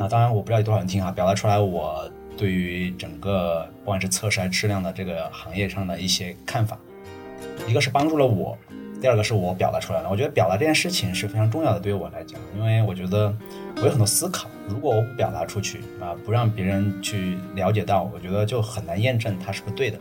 [0.00, 6.76] 啊，当然我不知道有多少人听啊，表达出来我对于整个不管是测试还是质量的这个行业上的一些看法。
[7.66, 8.58] 一个是帮助了我，
[9.00, 10.10] 第二个是我表达出来了。
[10.10, 13.32] 我觉得表达这件事情是非常重要的，对于我来讲，因为我觉得
[13.76, 19.98] 我有很多思考，如果我不表达出去啊，不让别人去了解到，我觉得就很难验证它是不是对的。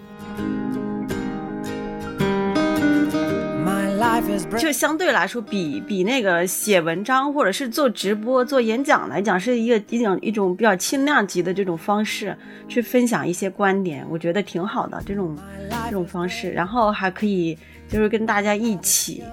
[4.58, 12.38] 就相对来说，比比那个写文章或者是做直播、做演讲来讲，是一个一种一种比较轻量级的这种方式
[12.68, 15.38] 去分享一些观点，我觉得挺好的这种
[15.86, 16.52] 这种方式。
[16.52, 17.58] 然后还可以
[17.90, 19.24] 就是跟大家一起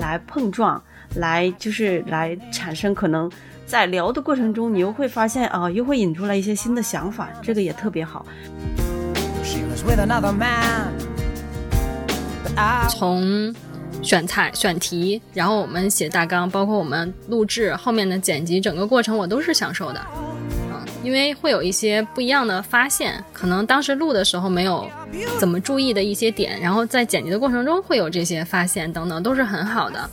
[0.00, 0.82] 来碰撞，
[1.16, 3.30] 来就是来产生可能
[3.66, 8.26] 在聊的过程中，你又会发现啊，又会引出来一些新的想法，这个也特别好。
[12.88, 13.54] 从
[14.02, 24.88] 选材、选题，然后我们写大纲，包括我们录制后面的剪辑，整个过程我都是享受的，嗯，因为会有一些不一样的发现，可能当时录的时候没有
[25.38, 30.10] 怎么注意的一些点，然后在剪辑的过程中会有这些发现等等，都是很好的。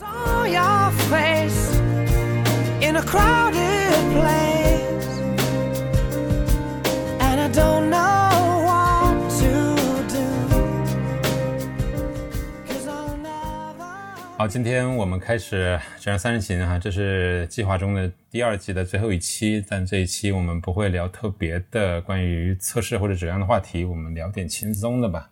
[14.38, 25.32] 好，今天我们开始《这样三人行》哈，这是计划中的第二季的最后一期，但这一期我们不会聊特别的关于测试或者质量的话题，我们聊点轻松的吧。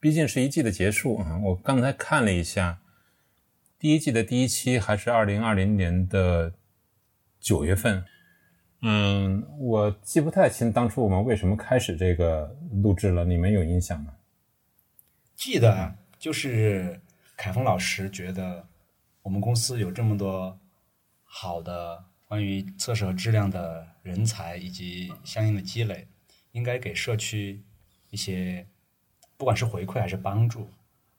[0.00, 1.38] 毕竟是一季的结束啊。
[1.44, 2.78] 我刚才看了一下，
[3.78, 6.54] 第一季的第一期还是二零二零年的
[7.38, 8.02] 九月份。
[8.80, 14.14] 嗯，我记不太清当初我们为什么开始这个录制了，你们有印象吗？
[15.34, 16.98] 记得就是。
[17.36, 18.66] 凯峰老师觉得，
[19.22, 20.58] 我们公司有这么多
[21.22, 26.06] 好的关于测试和质量的人才以及相应的积累，
[26.52, 27.62] 应该给社区
[28.10, 28.66] 一些
[29.36, 30.68] 不管是回馈还是帮助。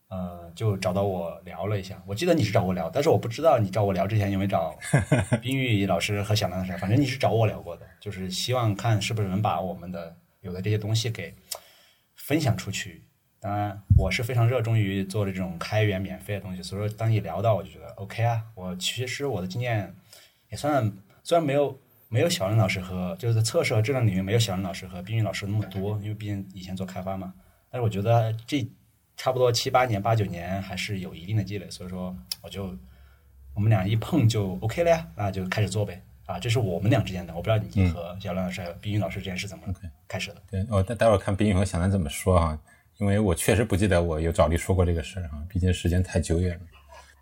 [0.08, 2.02] 呃，就找到我聊了一下。
[2.06, 4.74] 我记得你是找我聊，但是我不知道你找我聊之前有没有找
[5.42, 6.76] 冰玉老师和小梁老师。
[6.78, 11.34] 反正你是找我聊过的，就是希望看是不是能把我们的有的这些东西给
[12.14, 13.04] 分享出去。
[13.40, 18.42] 当然，我是非常热衷于做这种开源免费的东西，所以说当你聊到，我就觉得 OK 啊。
[18.54, 19.94] 我其实我的经验
[20.50, 21.78] 也算，虽然没有
[22.08, 27.32] 没有小林老师和就是在测试和质量领域没有小林老师和冰玉老师那么多，因为毕竟以前做开发嘛。
[27.70, 28.66] 但是我觉得这
[29.16, 32.76] 差不多七八年、八九年还是有一定的积累，所以说我就
[33.54, 36.02] 我们俩一碰就 OK 了呀，那就开始做呗。
[36.26, 39.64] 啊，这是我们俩之间的，我不知道你和小林老师、冰玉老师之间是怎么
[40.06, 40.42] 开始的。
[40.50, 42.58] 对，我待待会儿看冰玉和小兰怎么说啊。
[42.98, 46.64] 因为我确实不记得我有找你说过这个事儿啊，毕竟时间太久远了。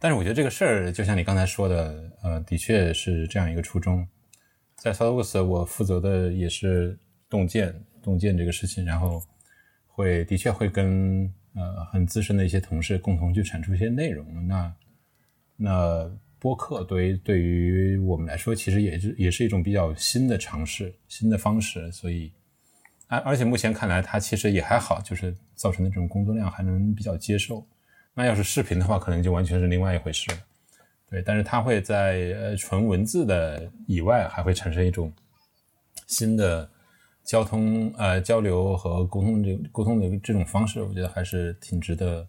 [0.00, 4.06] 但是我觉得这个事儿就像你刚才说的，呃，的确是这样一个初衷。
[4.74, 6.98] 在 s o u t h w o s 我负责的也是
[7.28, 9.22] 洞见，洞见这个事情，然后
[9.86, 14.46] 会的确会跟呃很资深的一些同事共同去产出一些内容。
[14.46, 14.74] 那
[15.56, 22.32] 那播客对于对于我们来说，其实也是也是一种比较新的尝试，新的方式，所以。
[23.08, 27.64] 而而且目前看来，它其实也还好，就是造成的这种工作量还能比较接受。
[28.14, 30.38] 那要是视频的话，可能就完全是另外一回事了。
[31.08, 35.12] 对，但是它会在呃纯文字的以外，还会产生一种
[36.06, 36.68] 新的
[37.22, 42.26] 交通呃交流和沟通这沟通的这种方式，我觉得还是挺值得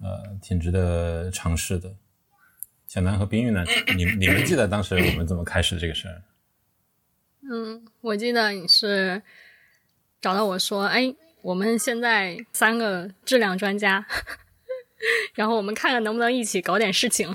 [0.00, 1.94] 呃挺值得尝试的。
[2.88, 3.64] 小南和冰玉呢，
[3.96, 6.22] 你你们记得当时我们怎么开始这个事儿？
[7.48, 9.22] 嗯，我记得你是。
[10.22, 14.06] 找到我说：“哎，我们现在三个质量专家，
[15.34, 17.34] 然后我们看看能不能一起搞点事情。”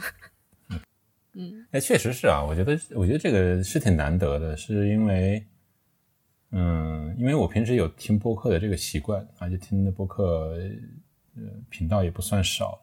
[1.39, 5.45] 嗯，哎，确实是啊，我觉得，我觉得这个是挺难得的，是因为，
[6.51, 10.57] 嗯，因为我平时有听播客的这个习惯，而且听的播客
[11.35, 12.81] 呃频道也不算少。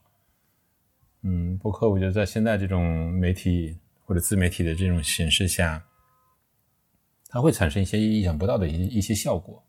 [1.22, 5.82] 嗯，播客我觉得在现在这种媒体或者自媒体的这种形式下，
[7.28, 9.63] 它会产生一些意想不到的一一些效果。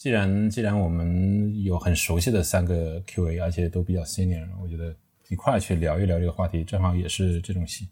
[0.00, 4.96] 既然既然我们有很熟悉的三个 Q A，而且都比较 senior，我觉得
[5.28, 7.86] 一块去聊一聊这个话题，正好也是这种形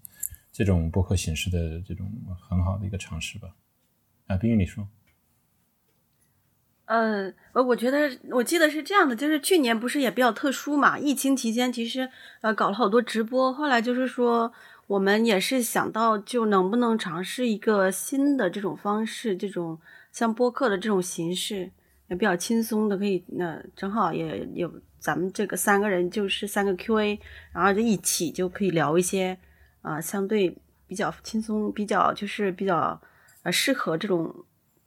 [0.51, 2.11] 这种播客形式的这种
[2.49, 3.55] 很好的一个尝试吧。
[4.27, 4.89] 啊，冰玉，你说？
[6.87, 12.09] 嗯，我我觉得我记得是这样的，就是去年不是也比较特殊嘛，疫情期间其实
[12.41, 14.51] 呃搞了好多直播，后来就是说
[14.87, 19.79] 我们也是想到就能不能尝试一个新的这种方式，这种
[20.11, 21.71] 像播客的这种形式。
[22.09, 27.21] 也比较轻松的，可以那正好也有咱们这个三个人就是三个 Q&A，
[27.53, 29.39] 然后就一起就可以聊一些
[29.83, 30.57] 啊相对
[30.87, 33.01] 比较轻松、比较就是比较
[33.43, 34.35] 呃适合这种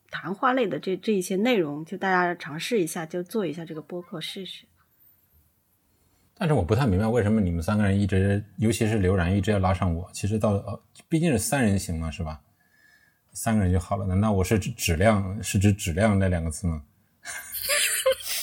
[0.09, 4.65] 谈话类的这这一些内容，就大家尝试一下，就做一下这个播客试试。
[6.33, 10.09] 但是我不太明白为什么你们三个人一直，尤其是刘然一直要拉上我。
[10.11, 12.41] 其实到呃，毕竟是三人行嘛，是吧？
[13.31, 14.07] 三个人就好了。
[14.07, 16.81] 难道我是指质量是指质量那两个字吗？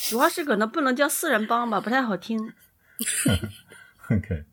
[0.08, 2.52] 主要是可能不能叫四人帮吧，不太好听。
[4.10, 4.44] OK，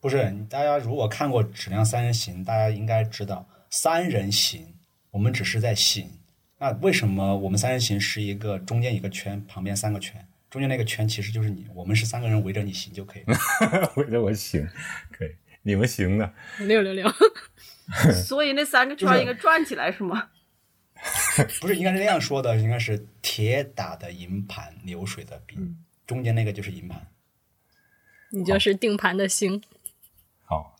[0.00, 0.16] 不是，
[0.48, 4.74] 大家如果看过《质量三人行》，大家应该知道，三人行
[5.10, 6.10] 我们只是在行。
[6.58, 10.26] 那为什么我们三人行是一个中间一个圈，旁边三个圈？
[10.50, 13.38] 中间那个圈其实就是你，我们是三个人围着你行就可以了。
[13.96, 14.66] 围着我行，
[15.12, 15.30] 可以，
[15.62, 16.34] 你们行的。
[16.58, 17.08] 六六六，
[18.26, 20.30] 所以那三个圈应该转起来是吗？
[21.60, 25.76] 不是应该是那样说的，应该是铁打的银盘，流水的兵，
[26.06, 27.00] 中间那个就是银盘。
[28.30, 29.62] 你就是定盘的星。
[30.44, 30.76] 好，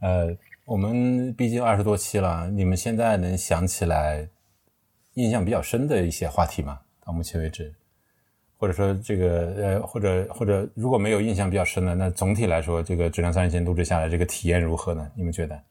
[0.00, 4.28] 呃，我们毕竟二十多期了，你们现在能想起来
[5.14, 6.80] 印象比较深的一些话题吗？
[7.04, 7.74] 到目前为止，
[8.56, 15.10] 或者说这个呃，或者或者如果没有印象比较深的，那总体来说，这个质量三人行录制下来，这个体验如何呢？
[15.14, 15.62] 你们觉得？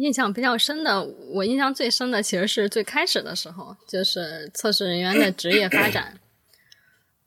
[0.00, 1.02] 印象比较深的，
[1.32, 6.18] 我印象最深的其实是最开始的时候，就是测试人员的职业发展。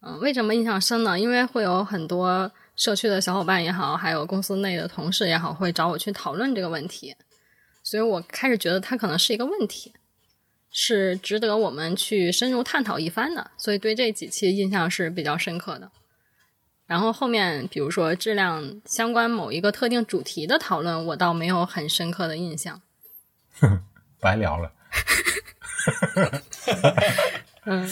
[0.01, 1.19] 嗯，为什么印象深呢？
[1.19, 7.15] 因为会有很多社区的小伙伴也好，还有公司内的同事也好，会找我去讨论这个问题，
[7.83, 9.94] 所以我开始觉得它可能是一个问题，
[10.71, 15.92] 是值得我们去深入探讨一番的，所以对这几期印象是比较深刻的。
[16.88, 22.81] 然后后面，比如说质量相关某一个特定主题的讨论，我倒没有很深刻的印象。
[24.19, 24.72] 白聊了。
[27.66, 27.88] 嗯，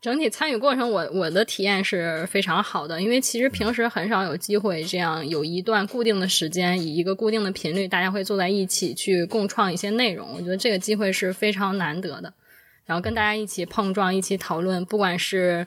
[0.00, 10.34] 整体参与过程我，我的体验是非常好的，因为其实平时很少有机会这样有一段固定的时间，以一个固定的频率，大家会坐在一起去共创一些内容。
[10.34, 12.32] 我觉得这个机会是非常难得的。
[12.84, 15.66] 然后跟大家一起碰撞，一起讨论，不管是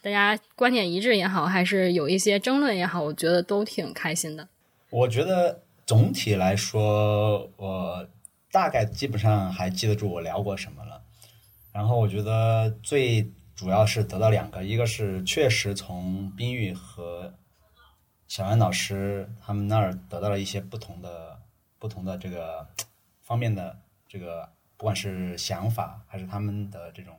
[0.00, 4.48] 大家观点一致也好，还是有一些争论也好，我觉得都挺开心的。
[4.90, 8.08] 我觉得总体来说，我
[8.50, 11.02] 大概基本上还记得住我聊过什么了。
[11.72, 17.34] 然后我觉得最主要是得到两个，一个是确实从冰玉和
[18.26, 21.38] 小安老师他们那儿得到了一些不同的、
[21.78, 22.66] 不同的这个
[23.22, 23.78] 方面的
[24.08, 27.14] 这个，不管是想法还是他们的这种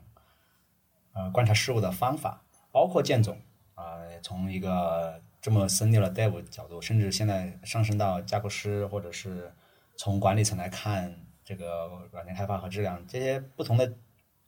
[1.14, 3.38] 呃观察事物的方法，包括建总
[3.76, 9.54] 啊、从一个这么深入的 dev 角度，甚至现在上升到架构师，或者是
[9.96, 13.94] 从管理层来看这个软件开发和质量这些不同的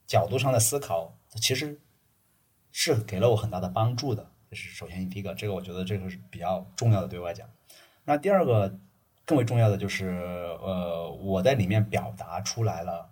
[0.05, 1.79] 角度上的思考，其实
[2.71, 4.29] 是给了我很大的帮助的。
[4.49, 7.49] 这是首先第一个，这个我觉得这个是比较重要的，对我来讲。
[8.03, 8.77] 那第二个
[9.23, 10.09] 更为重要的就是，
[10.61, 13.09] 呃，我在里面表达出来了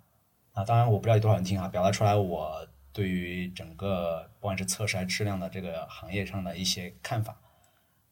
[0.51, 2.67] 啊，当然我不知道有多少人听啊，表达出来我
[2.99, 7.33] 对于整个不管是测试还是质量的这个行业上的一些看法，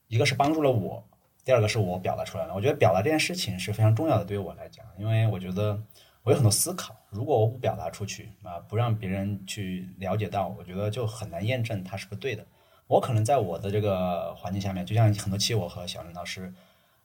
[0.08, 1.06] 一个是帮助了我，
[1.44, 2.56] 第二个是我表达出来了。
[2.56, 5.78] 我觉得表达这件事情是非常重要的，对于我来讲，因为我觉得
[6.24, 12.48] 我有很多思考，如果我不表达出去啊，不让别人去了解到，我觉得就很难验证它是不对的。
[12.88, 16.54] 我可能在我的这个环境下面，就像很多期我和小林老师，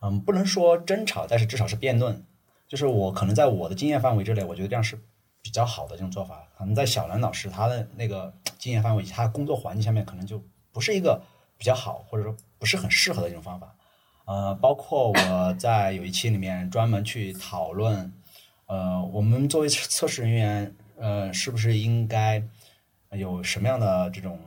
[0.03, 2.25] 嗯，不能说争吵，但是至少是辩论。
[2.69, 4.97] 就是我可能在我的经验范围之内，我觉得这样是
[5.43, 6.49] 比较好的这种做法。
[6.57, 11.21] 可能在小兰老师他的那个经验范围，他的工作环境下面，可能就不是一个
[11.59, 13.75] 比较好，或者说不是很适合的一种方法。
[14.25, 18.13] 呃，包括我在有一期里面专门去讨论，
[18.67, 22.43] 呃，我们作为测试人员，呃，是不是应该
[23.11, 24.39] 有什么样的这种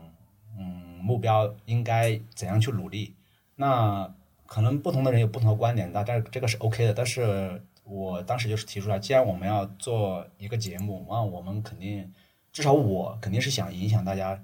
[0.58, 3.14] 嗯目标，应该怎样去努力？
[3.58, 4.10] 那
[4.48, 6.94] 可能不同的人有不同的观点，那这这个是 OK 的。
[6.94, 12.12] 但是我当时就是提出来，既然我们要做一个节目，那我们肯定
[12.52, 14.44] 至少我肯定是想影响大家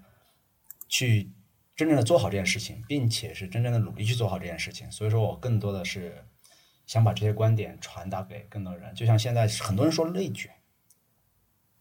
[0.88, 1.30] 去
[1.76, 4.90] 真正的做好这件事情，并且是真正的努力去做好这件事情。
[4.92, 6.24] 所以说我更多的是
[6.86, 8.94] 想把这些观点传达给更多人。
[8.94, 10.52] 就像现在很多人说内卷，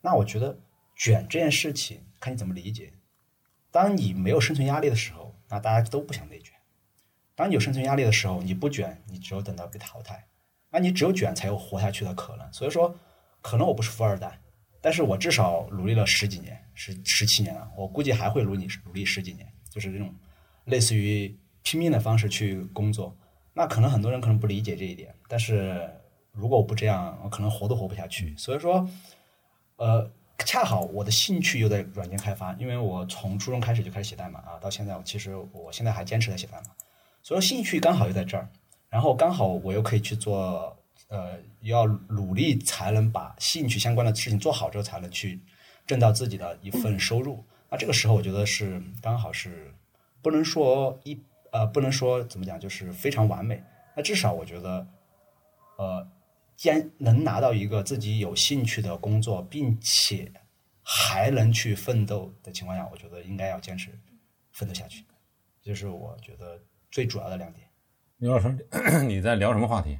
[0.00, 0.58] 那我觉得
[0.96, 2.94] 卷这件事情看你怎么理解。
[3.70, 6.54] 当你没有生存压力的时候，那大家都不想内卷。
[7.34, 10.26] 当你有生存压力的时候，你不卷，你只有等到被淘汰。
[10.70, 12.52] 那你只有卷才有活下去的可能。
[12.52, 12.94] 所以说，
[13.42, 14.40] 可能我不是富二代，
[14.80, 17.70] 但是我至少努力了十几年，十十七年了。
[17.76, 20.14] 我估计还会努力努力十几年，就是这种
[20.64, 23.16] 类似于拼命的方式去工作。
[23.52, 25.90] 那可能很多人可能不理解这一点，但是
[26.32, 28.34] 如果我不这样，我可能活都活不下去。
[28.36, 28.88] 所以说，
[29.76, 30.08] 呃，
[30.38, 36.70] 恰好我的兴趣又在软件开发，因为我从初中开始就开始写代码啊，到现在我其实我现在还坚持在写代码，
[37.22, 38.48] 所以说兴趣刚好又在这儿，
[38.90, 40.76] 然后刚好我又可以去做
[41.09, 45.40] 呃要努力才能把兴趣相关的事情做好之后，才能去
[45.87, 47.42] 挣到自己的一份收入。
[47.70, 49.73] 那这个时候，我觉得是刚好是
[50.20, 51.18] 不能说一
[51.52, 53.62] 呃不能说怎么讲，就是非常完美。
[53.94, 54.87] 那至少我觉得，
[55.76, 56.09] 呃，
[56.56, 60.32] 既然能拿到一个自己有兴趣的工作，并且
[60.82, 63.97] 还能去奋斗的情况下，我觉得应该要坚持
[64.50, 65.04] 奋斗下去，
[65.62, 67.69] 这是我觉得最主要的两点。
[68.20, 68.54] 刘老师，
[69.08, 69.98] 你在聊什么话题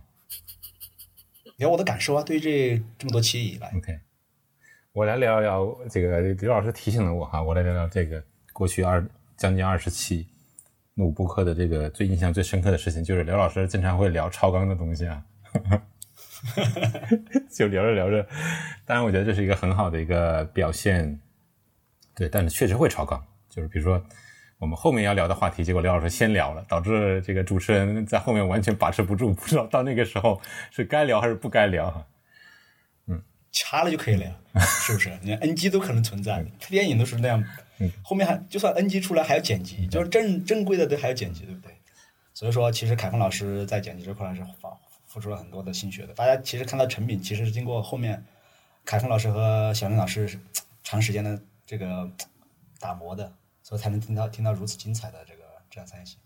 [1.57, 3.99] 聊我的感受啊，对于这这么多期以来，？OK，
[4.93, 6.21] 我来聊聊这个。
[6.21, 8.23] 刘老师提醒了我哈，我来聊聊这个
[8.53, 9.03] 过去二
[9.39, 10.29] 将近二十期
[10.97, 15.25] 录播课的这个最印象最深刻的事情，就是刘老师经常会聊超纲的东西啊。
[17.51, 18.23] 就聊着聊着，
[18.85, 21.19] 当然我觉得这是一个很好的一个表现，
[22.15, 24.03] 对，但是确实会超纲，就是比如说
[24.61, 30.39] 我们后面要聊的话题，结果刘老师先聊了，导致这个主持人在后面完全把持不住，不知道到那个时候
[30.71, 32.07] 是该聊还是不该聊哈。
[33.51, 35.11] 掐了就可以了呀，是不是？
[35.23, 37.43] 你看 NG 都可能存在，拍电影都是那样，
[38.03, 41.75] 后面还就算 NG 出来还要剪辑，就是正正规的都还要剪辑，对不对？
[42.33, 44.69] 所以说，其实凯峰老师在剪辑这块是付
[45.07, 46.15] 付出了很多的心血的。
[46.15, 48.23] 大家其实看到成品，其实是经过后面
[48.85, 50.39] 凯峰老师和小林老师
[50.85, 52.09] 长时间的这个
[52.79, 53.33] 打磨的，
[53.71, 56.19] 所以才能听到听到如此精彩的这个这样三行。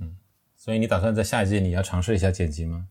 [0.56, 2.88] 所以你打算在下一季你要尝试一下剪辑吗？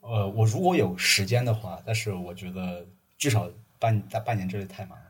[0.00, 2.86] 呃，我如果有时间的话，但是我觉得
[3.16, 5.04] 至少半在半年之内太忙了。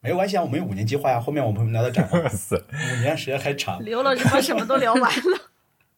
[0.00, 2.28] 没有关系啊，我们有五年计划呀、后面我们会聊到展望。
[2.30, 5.50] 是，五年时间还长，刘老师把什么都聊完了。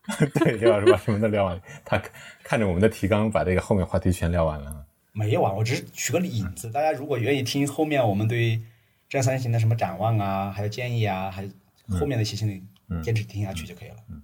[0.36, 2.02] 对，刘老师把什么都聊完，他
[2.42, 4.84] 看着我们的提纲，把这个后面话题全聊完了。
[5.12, 6.70] 没有啊，我只是举个引子。
[6.70, 8.62] 大家如果愿意听后面我们对于
[9.10, 11.50] 这样三型的什么展望啊，还有建议啊，还有
[11.98, 12.64] 后面的一些心理，
[13.02, 13.96] 坚持听下去就可以了。
[14.08, 14.22] 嗯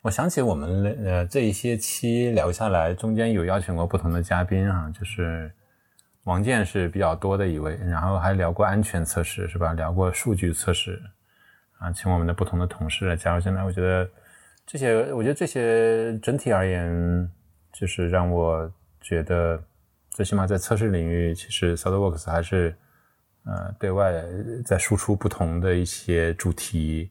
[0.00, 5.50] 我想起我们呃这一些期聊下来，中间有邀请过不同的嘉宾啊、就是
[6.24, 9.72] 王健是比较多的一位，然后还聊过安全测试是吧？
[9.72, 11.02] 聊过数据测试
[11.78, 13.64] 啊，请我们的不同的同事来加入进来。
[13.64, 14.06] 我觉得
[14.66, 17.30] 这些，我觉得这些整体而言，
[17.72, 19.58] 就是让我觉得
[20.10, 22.76] 最起码在测试领域，其实 SolidWorks 还是
[23.44, 24.12] 呃对外
[24.64, 27.10] 在输出不同的一些主题。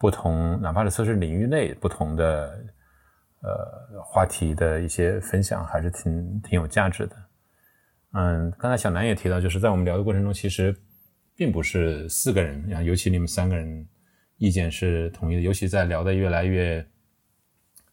[0.00, 2.64] 不同，哪怕是测试领域内不同的
[3.42, 7.16] 呃话题的一些分享，还是挺挺有价值的。
[8.12, 10.72] 嗯，刚才小南也提到，就是在我们聊的过程中，其实
[11.34, 13.84] 并不是四个人，尤其你们三个人
[14.36, 16.86] 意见是统一的，尤其在聊的越来越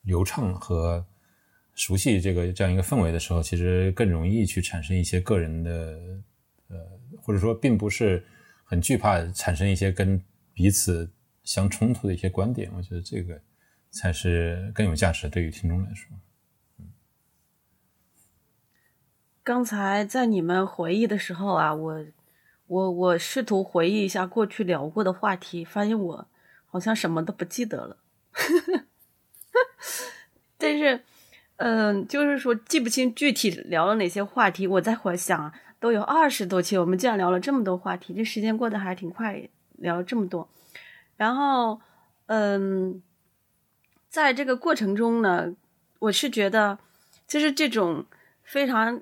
[0.03, 1.03] 流畅和
[1.73, 5.99] 熟悉这个这样一个氛围的时候，其实更容易去产生一些个人的
[6.69, 6.77] 呃，
[7.21, 8.25] 或者说并不是
[8.63, 10.21] 很惧怕产生一些跟
[10.53, 11.11] 彼此。
[11.45, 13.39] 相冲突的一些观点，我觉得这个
[13.91, 16.09] 才是更有价值，对于听众来说。
[19.43, 22.03] 刚才在你们回忆的时候啊，我
[22.65, 26.27] 我我试图回忆一下过去聊过的话题，发现我
[26.65, 27.97] 好像什么都不记得了。
[30.57, 31.03] 但是，
[31.57, 34.65] 嗯、就是说记不清具体聊了哪些话题。
[34.65, 35.53] 我在回想，
[35.85, 40.49] 都有二十多期，我们竟然聊了这么多话题，这时间过得还挺快，聊了这么多。
[41.15, 41.79] 然后，
[42.25, 43.03] 嗯，
[44.09, 45.53] 在这个过程中呢，
[45.99, 46.79] 我是觉得，
[47.27, 48.07] 就是这种
[48.41, 48.99] 非常，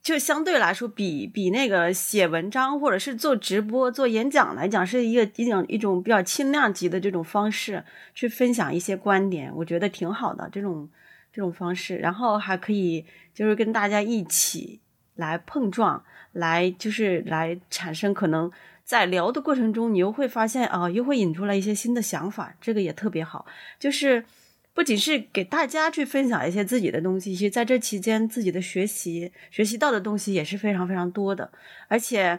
[0.00, 10.88] 就相对来说比比那个写文章或者是做直播、做演讲来讲，是一个一种一种比较轻量级的这种方式去分享一些观点，我觉得挺好的这种
[11.30, 11.98] 这种方式。
[11.98, 13.04] 然后还可以
[13.34, 14.80] 就是跟大家一起
[15.16, 18.50] 来碰撞，来就是来产生可能。
[18.84, 23.44] 在聊的过程中，你又会发现啊，又会引出来一些新的想法，这个也特别好。
[23.80, 24.24] 就是
[24.72, 31.50] 不仅是给大家去分享一些自己的东西，其实在这期间自己的学习学习到的东西也是非常非常多的。
[31.88, 32.38] 而且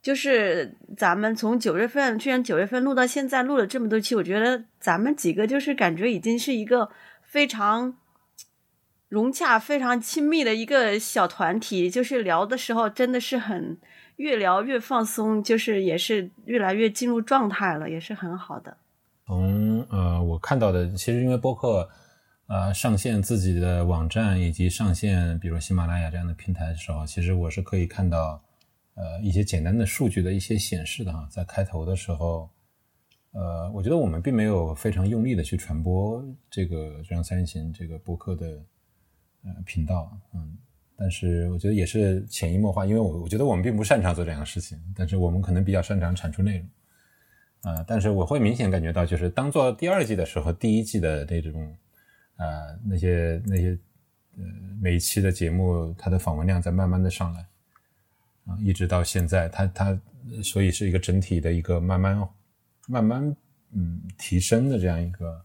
[0.00, 7.94] 就是咱们从九月份去年九月份录到现在，录了这么多期，我觉得咱们几个就是感觉已经是一个非常
[9.12, 11.90] 融洽、非常亲密的一个小团体。
[11.90, 13.78] 就是聊的时候真的是很。
[14.16, 18.76] 越聊越放松，就是也是越来越进入状态了，也是很好的。
[19.26, 21.88] 从呃我看到的，其实因为播客
[22.46, 28.40] 呃上线自己的网站以及上线比如喜马拉雅这样的平台的时候，其实我是可以看到
[28.94, 31.26] 呃一些简单的数据的一些显示的哈。
[31.30, 32.48] 在开头的时候，
[33.32, 38.62] 呃，我觉得我们并没有非常用力的去传播这个这样三人行这个播客的
[39.44, 40.56] 呃频道，嗯。
[40.94, 51.76] 但是我觉得也是潜移默化，因为我我觉得我们并不擅长做这样的事情，但是我们可能比较擅长产出内容，啊、但是我会明显感觉到，就是当做第二季的时候，第一季的那种，
[52.36, 53.76] 呃，那些那些
[54.36, 54.44] 呃
[54.80, 57.44] 每一期的节目它的访问量在慢慢的上来
[58.46, 60.00] 啊，一直到现在，它它
[60.44, 62.28] 所以是一个整体的一个慢慢
[62.86, 63.36] 慢慢
[63.72, 65.44] 嗯提升的这样一个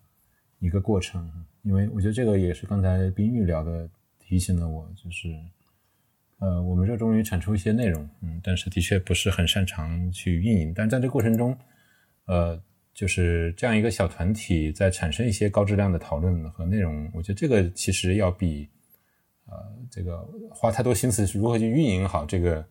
[0.59, 1.27] 一个过程。
[1.67, 5.35] 因为我觉得这个也是刚才冰玉聊的，提醒了我，就是
[6.39, 11.55] 呃我们热衷于产出一些内容，嗯，但是的确不是很擅长去运营，但在这过程中，
[12.25, 12.59] 呃。
[12.97, 18.67] 就是这样一个小团体在产生一些高质量的讨论和内容，我觉得这个其实要比
[19.45, 19.53] 呃
[19.91, 22.65] 这个花太多心思是如何去运营好这个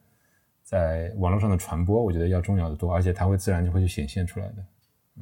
[0.65, 4.55] 在网络上的传播，我觉得要重要的多，而且它会自然就会去显现出来的。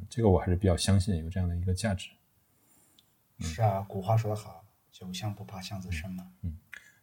[0.09, 2.09] 这个我还是比较相信有这样的一个价值。
[3.39, 6.25] 是啊，古话说得好，“酒香不怕巷子深”嘛。
[6.43, 6.57] 嗯，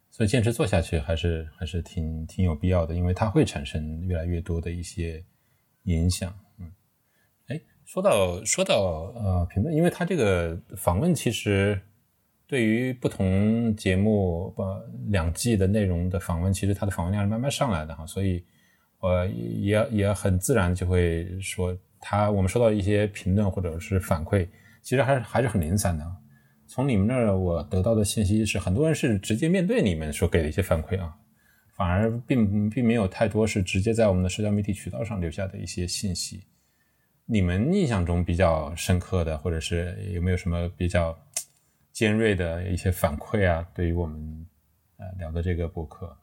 [0.09, 5.23] 所以坚持做下去还是还是挺挺有必要的，因为它会产生越来越多的一些
[5.83, 6.33] 影响。
[6.57, 6.71] 嗯，
[7.47, 11.79] 哎说到说到呃评论，因为它这个访问其实
[12.47, 18.43] 对于不同节目呃两季的内容的访问，其实它的访问量是慢慢上来的哈，所以
[18.99, 24.47] 呃也也很自然就会说他我们收到一些评论或者是反馈，
[24.81, 26.03] 其实还是还是很零散的。
[26.73, 31.13] 从你们那儿我得到的信息是，很多人是直接面对你们所给的一些反馈啊，
[31.75, 36.47] 反而并并没有太多是直接在我们的社交媒体渠道上留下的一些信息。
[37.27, 41.15] 你们印象中比较深刻的，或者是有没有什么比较
[41.91, 43.67] 尖锐的一些反馈啊？
[43.75, 44.47] 对于我们
[44.97, 46.17] 呃聊的这个博客，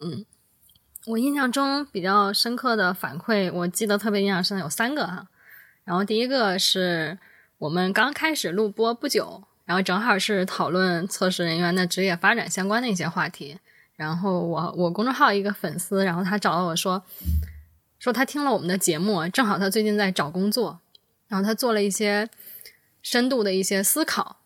[0.00, 0.26] 嗯，
[1.06, 5.28] 我印象中比较深刻的反馈，我记得特别印象深的有三个哈。
[5.84, 7.16] 然后第一个是
[7.60, 13.58] 我们刚开始录播不久，然后正好是讨论测试人员的职业发展相关的一些话题。
[13.96, 17.02] 然后我我公众号一个粉丝，然后他找到我说。
[17.98, 20.80] 说他听了我们的节目，正好他最近在找工作，
[21.28, 22.26] 然后他做了一些
[23.02, 24.38] 深度的一些思考，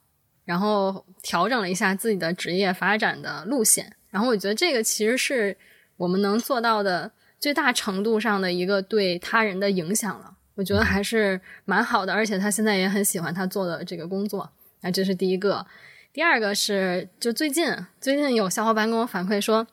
[0.45, 3.95] 然后调整了一下自己的职业发展的路线。
[4.11, 5.57] 然后我觉得这个其实是
[5.99, 10.34] 我们能做到的最大程度上的一个对他人的影响了。
[10.55, 14.51] 我觉得还是蛮好的，而且他现在也很喜欢他做的这个工作。
[14.83, 15.67] 啊这是第一个，
[16.13, 19.67] 第二个是就最近最近有小伙伴跟我反馈说，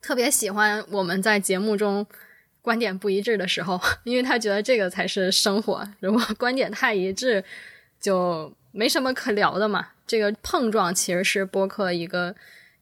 [0.00, 2.06] 特别喜欢我们在节目中。
[2.62, 5.82] 观点不一致的时候，因为他觉得这个才是生活。
[5.98, 7.42] 如果观点太一致，
[7.98, 9.88] 就没什么可聊的嘛。
[10.06, 12.36] 这个碰撞其实是播客一个，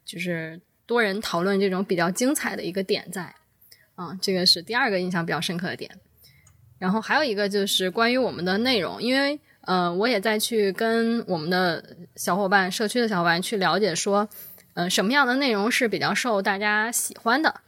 [0.04, 3.32] 就是多人讨论这种比较精彩的一个点在。
[3.94, 5.96] 啊，这个是第二个印象比较深刻的点。
[6.78, 14.28] 然后还有一个就是关于我们的内容，因为呃，我也在去跟我们的小伙伴、社区的小伙伴去了解，说，
[14.74, 17.60] 嗯，什么样的内容是比较受大家喜欢的，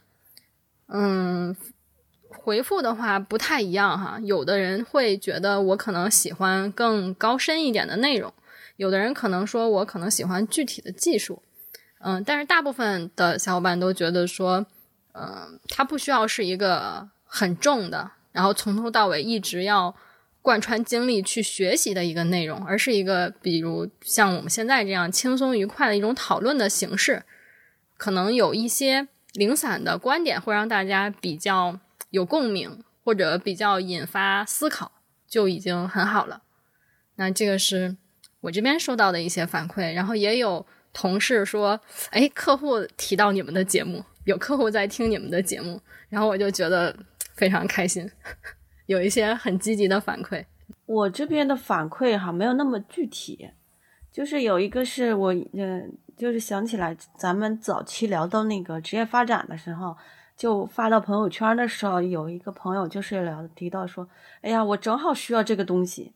[0.87, 1.55] 嗯。
[2.33, 8.33] 回复的话不太一样哈，有的人会觉得我可能喜欢更高深一点的内容，
[8.77, 11.43] 有的人可能说我可能喜欢具体的技术，
[11.99, 14.65] 嗯，但是大部分的小伙伴都觉得说，
[15.11, 19.95] 嗯，它不需要是一个很重的，然后从头到尾一直要
[20.41, 27.23] 贯穿精力去学习的一个内容，而是一个比如像我们现在这样轻松愉快的一种讨论的形式，
[27.97, 31.79] 可能有一些零散的观点会让大家比较。
[32.09, 34.91] 有共鸣或者比较引发思考
[35.29, 36.41] 就已经很好了。
[37.15, 37.95] 那这个是
[38.41, 41.79] 我这边收到的一些反馈，然后也有同事说
[42.11, 46.93] ：“哎，客户提到你们的节目，有客户在听你们的节目。”然后我就觉得
[47.41, 48.07] 非常开心，
[48.85, 50.45] 有一些很积极的反馈。
[50.85, 53.49] 我这边的反馈哈没有那么具体，
[54.11, 59.97] 就是有一个是我嗯，就是想起来咱们早期聊到那个职业发展的时候。
[60.37, 64.09] 就发到朋友圈的时候，有一个朋友就是聊提到说
[64.41, 66.13] ：“哎呀，我正好需要这个东西。”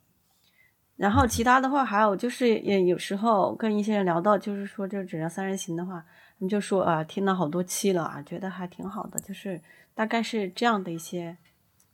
[0.97, 6.03] 然后其他的话还有就是，也有时候跟一些人聊到，就是说这只要三人行的话，
[6.37, 9.61] 他们就说啊，听了好多期了啊，觉得还挺好的，就是
[9.93, 11.37] 大概是这样的一些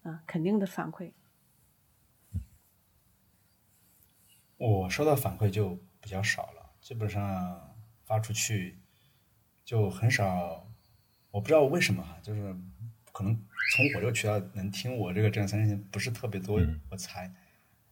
[0.02, 1.12] 啊肯定的反馈。
[4.58, 8.80] 我收到反馈就比较少了，基本上发出去
[9.64, 10.68] 就很少。
[11.30, 12.56] 我不知道为什么哈，就是
[13.12, 13.34] 可能
[13.76, 17.32] 从我这个渠道能听我这个正三人行不是特别多，我猜，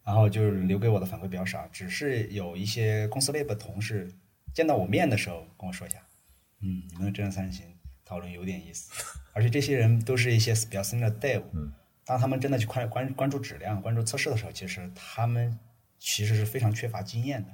[0.04, 4.14] 然后就是留给我的反馈比较少，只是有一些公司内部同事
[4.54, 6.06] 见到我面的时候跟我说一下，
[6.62, 7.66] 嗯，你们的正三人行
[8.04, 8.92] 讨论有点意思，
[9.34, 11.44] 而且这些人都是一些比较 senior 的 dev，
[12.06, 15.58] 当他们真的去关关关注质量、关注测试的时候，其实他们
[15.98, 17.50] 其实是非常缺乏经验的，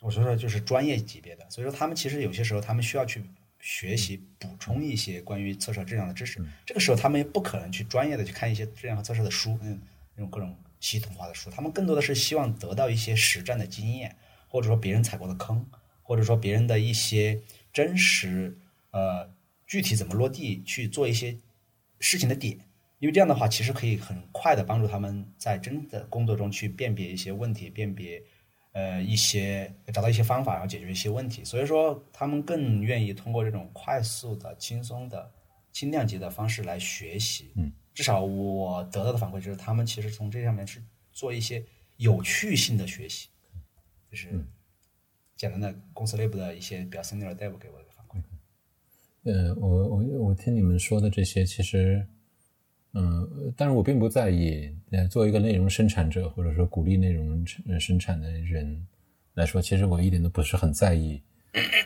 [0.00, 3.24] 我说的就是专业级别的，所以说他们其实有些时候他们需要去。
[3.62, 9.78] 学习补充一些关于测试质量的知识，这个时候他们也不可能去专业的去看一些质量和测试的书，嗯，
[10.14, 14.16] 那种各种系统化的书，他们更多的是希望得到一些实战的经验，
[14.48, 15.62] 或者说别人踩过的坑，
[16.02, 17.38] 或者说别人的一些
[17.72, 18.56] 真实
[18.90, 19.28] 呃
[19.66, 21.36] 具体怎么落地去做一些
[21.98, 22.58] 事情的点，
[22.98, 28.22] 因为这样的话其实可以很快的帮助他们在真的工作中去辨别一些问题，辨别
[28.72, 31.44] 呃一些找到一些方法，然后解决一些问题。
[31.44, 35.30] 所以说他们更愿意通过这种快速的、轻松的、
[35.72, 37.52] 轻量级的方式来学习。
[37.56, 41.62] 嗯，至少我得到的反馈就是，他们其实从这上面是做一些
[41.96, 43.28] 有趣性的学习，
[44.10, 44.44] 就是
[45.40, 48.22] 简单的公司内部的一些比较 senior 的 dev 给我的反馈。
[49.24, 52.06] 呃，我我我听你们说的这些，其实，
[52.92, 54.70] 嗯、但是我并不在意。
[54.90, 57.42] 呃，作为一个内容生产者，或者说鼓励内容
[57.80, 58.86] 生产的人
[59.32, 61.22] 来说，其实我一点都不是很在意，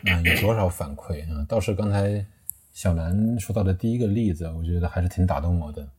[0.03, 2.25] 啊、有多少反馈啊、倒是刚才
[2.73, 5.89] 小兰说到的第一个例子，我觉得还是挺打动我的。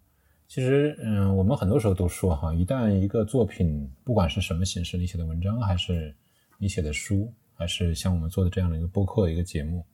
[0.47, 6.15] 其实，嗯，我们很多时候都说哈，一旦一个作品，不管是什么形式，你写的文章，还是
[6.59, 9.85] 你写的书，还是像我们做的这样的一个播客一个节目，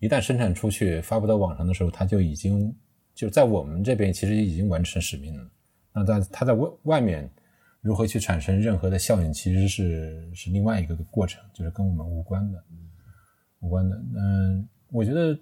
[0.00, 2.74] 一旦生产出去发布到网上的时候，它就已经
[3.14, 5.50] 就在我们这边其实已经完成使命了。
[5.92, 7.30] 那在它在外外面
[7.80, 12.64] 如何去产生任何的效应，其实是是另外一个过程，就是跟我们无关的，
[13.60, 13.96] 无关的。
[14.16, 15.38] 嗯，我觉得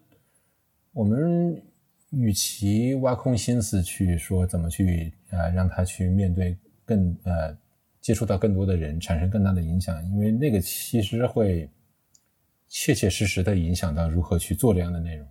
[0.93, 1.63] 我们
[2.11, 7.57] 与其挖空心思去说怎么去呃让他去面对更呃
[8.03, 11.71] 接触到更多的人，产生更大的影响，因为那个其实会
[12.69, 15.27] 切切实实的影响到如何去做这样的内容。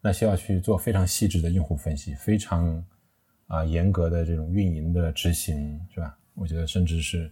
[0.00, 2.84] 那需要去做非常细致的用户分析，非常
[3.46, 6.18] 啊严格的这种运营的执行，是吧？
[6.34, 7.30] 我觉得甚至是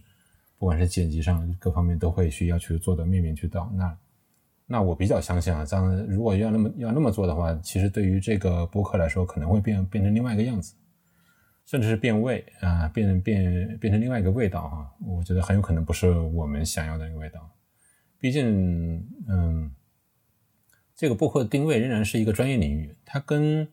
[0.57, 3.69] 不管是剪辑上各方面都会需要去做的面面俱到。
[3.75, 3.97] 那
[4.67, 10.73] 那我比较相信啊，这样如果要那么要那么做的话，其实对于这个播客来说，可能会变变成另外一个样子，
[11.71, 17.49] 甚至是变味啊，变变变成另外一个味道哈、我觉得很有可能不是我们想要的那个味道。
[18.19, 19.71] 毕竟，嗯，
[20.93, 23.65] 这个播客的定位仍然是一个专业领域，它跟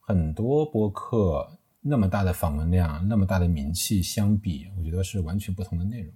[0.00, 6.12] 很多播客那么大的访问量、那么大的名气相比，我觉得是完全不同的内容。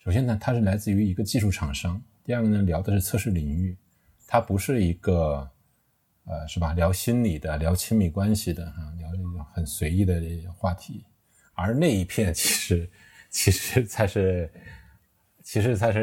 [0.00, 3.78] 首先呢，它是来自于一个技术厂商；第二个呢，聊的是测试领域，
[4.26, 5.48] 它不是一个
[6.28, 6.72] 呃，是吧？
[6.72, 10.20] 聊心理的、聊亲密关系的哈、聊这种很随意的
[10.56, 11.04] 话题，
[11.54, 12.90] 而那一片其实
[13.30, 14.50] 其实才是
[15.44, 16.00] 其实才是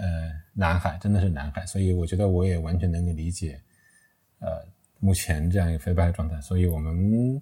[0.00, 1.66] 呃南海，真的是南海。
[1.66, 3.60] 所以我觉得我也完全能够理解，
[4.40, 4.48] 呃，
[5.00, 6.40] 目前这样一个非白的状态。
[6.40, 7.40] 所以我们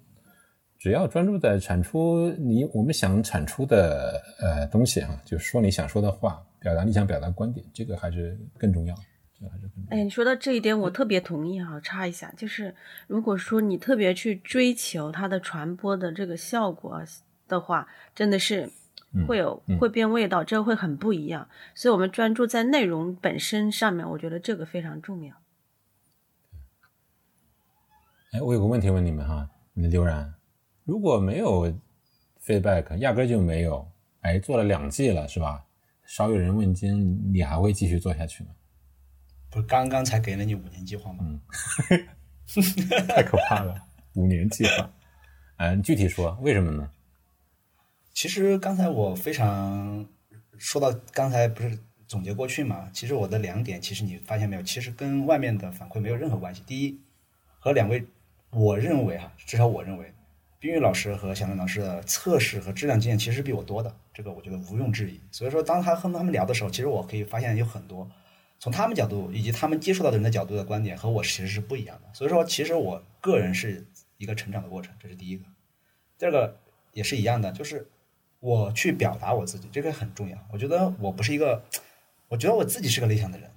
[0.77, 8.93] 只要专注在产出你我们想产出的呃东西哈、就说你想说的话，表达你想表达观点，这个还是更重要。
[9.39, 9.89] 这个还是更重要。
[9.89, 11.79] 哎，你说到这一点，我特别同意哈。
[11.79, 12.73] 插一下，就是
[13.07, 17.01] 如果说你特别去追求它的传播的这个效果
[17.47, 18.69] 的话，真的是
[19.27, 21.47] 会有、会变味道，这会很不一样。
[21.75, 25.35] 所以，我们专注在内容本身上面，我觉得这个非常重要。
[28.31, 30.33] 哎，我有个问题问你们哈，你刘然，
[30.83, 31.73] 如果没有
[32.43, 33.89] feedback，压根就没有，
[34.21, 35.63] 哎，做了两季了是吧？
[36.05, 38.49] 少有人问津，你还会继续做下去吗？
[39.49, 41.39] 不是刚刚才给了你五年计划吗？
[43.09, 43.75] 太可怕了，
[44.13, 44.89] 五年计划。
[45.57, 46.89] 嗯，具体说为什么呢？
[48.13, 50.05] 其实刚才我非常
[50.57, 56.63] 说到刚才不是总结过去嘛，其实我的两点，其实你发现没有，其实跟外面的反馈没有任何关系。
[56.65, 56.99] 第一，
[57.59, 58.05] 和两位，
[58.51, 60.13] 我认为哈，至少我认为，
[60.59, 65.19] 冰玉老师和小南老师的测试和质量经验其实比我多的，这个我觉得毋庸置疑。
[65.31, 68.09] 所以说，当他和他们聊的时候，其实我可以发现有很多
[68.59, 72.13] 从他们角度以及他们接触到的人的角度的观点和我其实是不一样的。
[72.13, 73.85] 所以说，其实我个人是
[74.17, 75.43] 一个成长的过程，这是第一个。
[76.17, 76.57] 第二个
[76.93, 77.87] 也是一样的，就是
[78.39, 80.37] 我去表达我自己，这个很重要。
[80.51, 81.63] 我觉得我不是一个，
[82.27, 83.51] 我觉得我自己是个内向的人，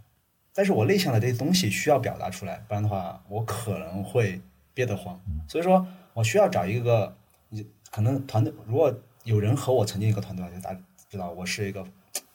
[0.52, 4.40] 但是我内向的这些东西需要表达出来，不然的话，我可能会
[4.74, 5.18] 憋得慌。
[5.48, 7.16] 所以说我需要找一个，
[7.48, 11.86] 你可能团队如果有人和我曾经一个团队，就大家知道我是一个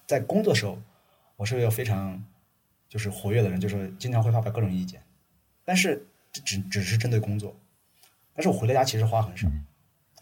[0.08, 0.78] 在工作时候，
[1.36, 2.24] 我是一个非常
[2.96, 5.02] 就是活跃的人，就是经常会发表各种意见，
[5.66, 7.54] 但是这只只是针对工作，
[8.34, 9.50] 但是我回到家其实话很少。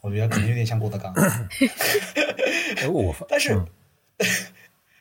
[0.02, 1.14] 我觉得可能有点像郭德纲，
[3.30, 3.54] 但是，
[4.18, 4.28] 嗯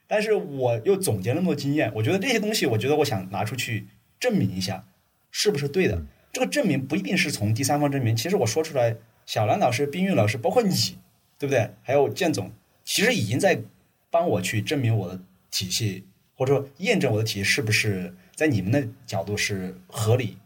[0.06, 3.86] 但是我又总结了那么多经验，我觉得这些东西，我觉得我想拿出去
[4.20, 4.86] 证明一下，
[5.30, 6.04] 是不是对的。
[6.30, 10.98] 这个证明不一定是从第三方证明，其实我说出来，小兰老师、冰玉老师，包括你，
[11.38, 11.70] 对不对？
[11.82, 12.52] 还有建总，
[12.84, 13.62] 其实已经在
[14.10, 16.04] 帮我去证明我的体系，
[16.42, 20.36] 或者说验证我的体系是不是在你们的角度是合理、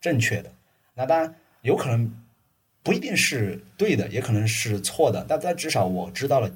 [0.00, 0.50] 正确的。
[0.94, 2.10] 那当然有可能
[2.82, 6.50] 不一定是对的，也可能是错的，但但至少我知道了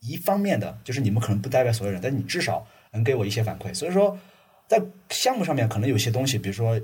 [0.00, 3.72] 一方面的，就是你们可能不代表所有人，但你至少能给我一些反馈。
[3.72, 4.18] 所以说，
[4.68, 6.78] 在项目上面可能有些东西，比如说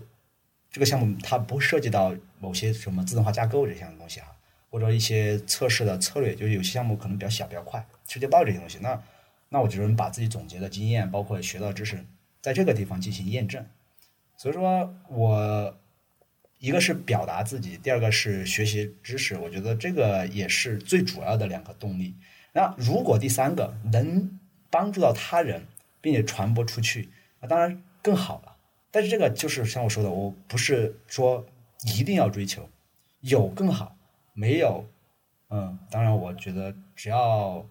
[0.70, 4.34] 这个项目它不涉及到某些什么自动化架构这项东西哈，
[4.70, 8.78] 或者一些测试的策略，就是有些项目可能比较小、比较快，直接报这些东西。
[8.80, 8.98] 那
[9.52, 12.02] 那我就能把自己总结的经验，包括学到知识，
[12.40, 13.62] 在这个地方进行验证。
[14.38, 15.76] 所以说我
[16.58, 22.16] 一个是表达自己，第二个是学习知识，我觉得这个也是最主要的两个动力。
[22.54, 25.62] 那如果第三个能帮助到他人，
[26.00, 27.10] 并且传播出去，
[27.40, 28.56] 那当然更好了。
[28.90, 31.46] 但是这个就是像我说的，我不是说
[31.94, 32.66] 一定要追求
[33.20, 33.94] 有更好，
[34.32, 34.84] 没有，
[35.50, 37.66] 嗯，当然我觉得只要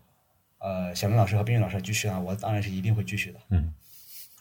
[0.61, 3.39] 呃小明老师和冰云老师继续啊，我当然是一定会继续的。
[3.49, 3.73] 嗯，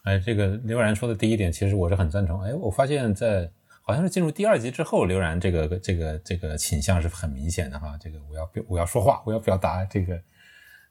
[0.03, 2.39] 哎，这个刘然说的第一点，其实我是很赞成。
[2.41, 3.49] 哎，我发现，在
[3.81, 7.97] 好像是进入第二集之后，刘然这个这个这个倾向是很明显的哈。
[7.99, 10.21] 这个我要表我要说话，我要表达这个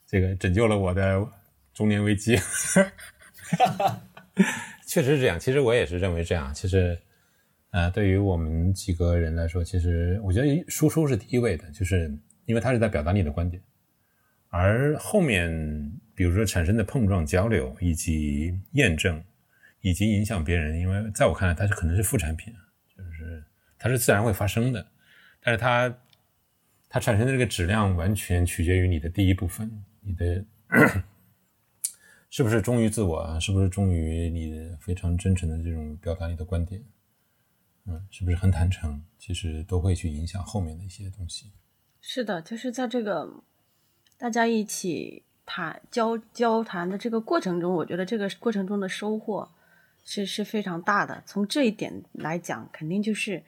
[0.07, 1.27] 这个拯救了我的
[1.73, 2.37] 中年危机。
[4.87, 6.53] 确实是这样，其实我也是认为这样。
[6.55, 6.99] 其实，
[7.71, 12.13] 呃，对于我们几个人来说，其实我觉得输出是第一位的，就是
[12.47, 13.63] 因为他是在表达你的观点，
[14.51, 15.51] 而后面
[16.15, 19.25] 比如说产生的碰撞、交流以及验证，
[19.81, 22.55] 以及影响别人，因为在我看来，它是可能是副产品，
[22.95, 23.43] 就是
[23.79, 24.87] 它是自然会发生的，
[25.41, 25.99] 但是它
[26.89, 30.45] 它产生的这个质量完全取决于你的第一部分，你的。
[32.33, 33.41] 是不是忠于自我啊？
[33.41, 36.81] 是不是忠于你非常真诚的这种表达你的观点？
[37.87, 39.03] 嗯，是不是很坦诚？
[39.19, 41.51] 其实都会去影响后面的一些东西。
[42.01, 43.29] 是的，就是在这个
[44.21, 49.49] 大家一起谈交交谈的这个过程中，我觉得这个过程中的收获
[50.05, 51.23] 是是非常大的。
[51.25, 53.43] 从这一点来讲，肯定就是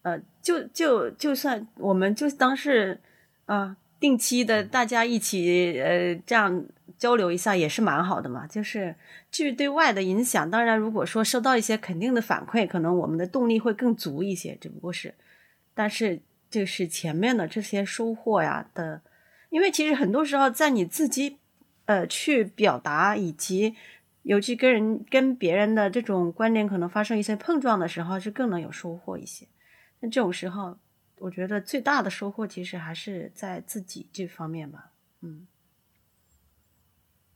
[0.00, 2.98] 呃，就就就算我们就当是
[3.44, 6.64] 啊，定期的大家一起呃这样。
[6.96, 8.94] 交流一下也是蛮好的嘛，就是
[9.30, 14.56] 至于对外的影响，当然如果说收到一些肯定的反馈，可能我们的动力会更足一些。
[14.60, 15.12] 只不过是，
[15.74, 19.02] 但是就是前面的这些收获呀的，
[19.54, 21.36] 因为其实很多时候在你自己
[21.84, 23.76] 呃去表达，以及
[24.22, 29.46] 尤其跟人跟别人的这种观点可能发生一些碰撞的时候，是更能有收获一些。
[30.00, 30.76] 那这种时候，
[31.18, 34.90] 我觉得最大的收获其实还是在自己这方面吧，
[35.20, 35.46] 嗯。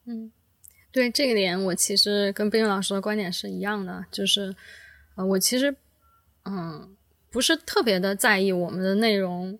[0.06, 0.32] 嗯，
[0.90, 4.56] 对这个点，我其实跟冰冰老师的观点是一样的，就是，
[5.14, 5.76] 呃，我其实，
[6.46, 6.96] 嗯，
[7.30, 9.56] 不是特别的在意我们的内容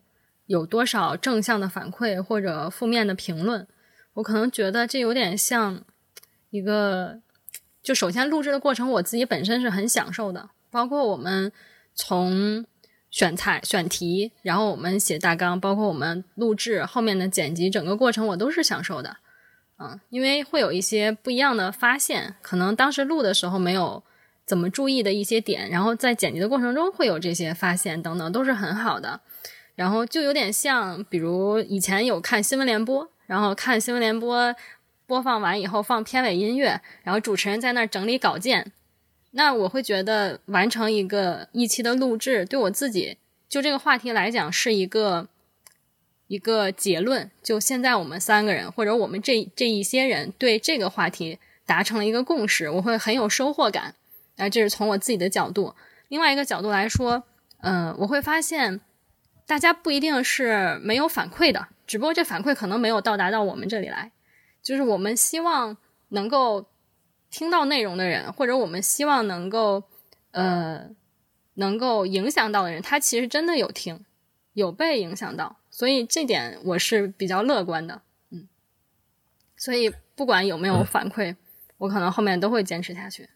[0.49, 3.67] 有多少正向的反馈或者负面的评论，
[4.15, 5.83] 我可能觉得这有点像
[6.49, 7.19] 一个，
[7.83, 11.51] 就首先录制的过程，我自己本身是很享受的，包括我们
[11.93, 12.65] 从
[13.11, 19.17] 选材、选题，然后我们写大纲，包括我们录制后面的剪辑，整个过程我都是享受的。
[19.77, 24.01] 嗯，因为会有一些不一样的发现，可能当时录的时候没有
[24.47, 29.21] 怎么注意的一些点，然后在剪辑的过程中会有这些发现等等，都是很好的。
[29.79, 34.53] 然后就有点像，比如以前有看新闻联播，然后看新闻联播
[35.07, 38.73] 播放完以后放片尾音乐，然后主持人在那儿整理稿件，
[39.31, 43.15] 那我会觉得完成一个一期的录制，对我自己
[43.47, 45.29] 就这个话题来讲是一个。
[46.27, 53.95] 一个结论，就现在我们三个人或者我们这这一些人对这个话题达成了一个共识，我会很有收获感。
[54.37, 55.73] 啊，这是从我自己的角度。
[56.09, 57.23] 另外一个角度来说，
[57.61, 58.79] 嗯，我会发现
[59.49, 64.11] 大家不一定是没有反馈的，只不过这反馈可能没有到达到我们这里来。
[64.61, 65.75] 就是我们希望
[66.09, 66.67] 能够
[67.31, 69.85] 听到内容的人，或者我们希望能够
[70.29, 70.91] 呃
[71.55, 74.05] 能够影响到的人，他其实真的有听，
[74.53, 75.57] 有被影响到。
[75.71, 78.47] 所以这点我是比较乐观的，嗯，
[79.57, 81.35] 所以不管有没有反馈，
[81.79, 83.27] 我可能后面都会坚持下去。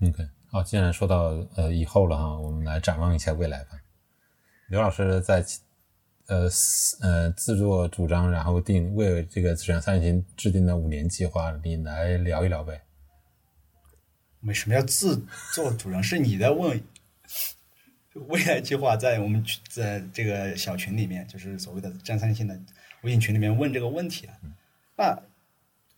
[0.00, 3.78] OK，好，既然说到呃以后了哈，我们来展望一下未来吧。
[4.72, 5.44] 刘老师在
[6.28, 6.48] 呃
[7.02, 12.80] 呃自作主张，然后定为这个质量三型制定的五年计划，你来聊一聊呗。
[14.44, 16.02] 为什么要自作主张？
[16.02, 16.82] 是你在问？
[18.14, 22.58] 未来计划在我们在这个小群里面，就是所谓的占三星的
[23.02, 24.34] 微信群里面问这个问题啊。
[24.96, 25.22] 那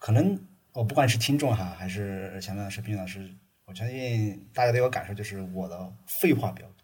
[0.01, 0.37] 可能
[0.73, 3.33] 我不管是听众哈，还是想问的是冰老师，
[3.67, 6.77] 我相信大家都有感受，就是我的废话比较多。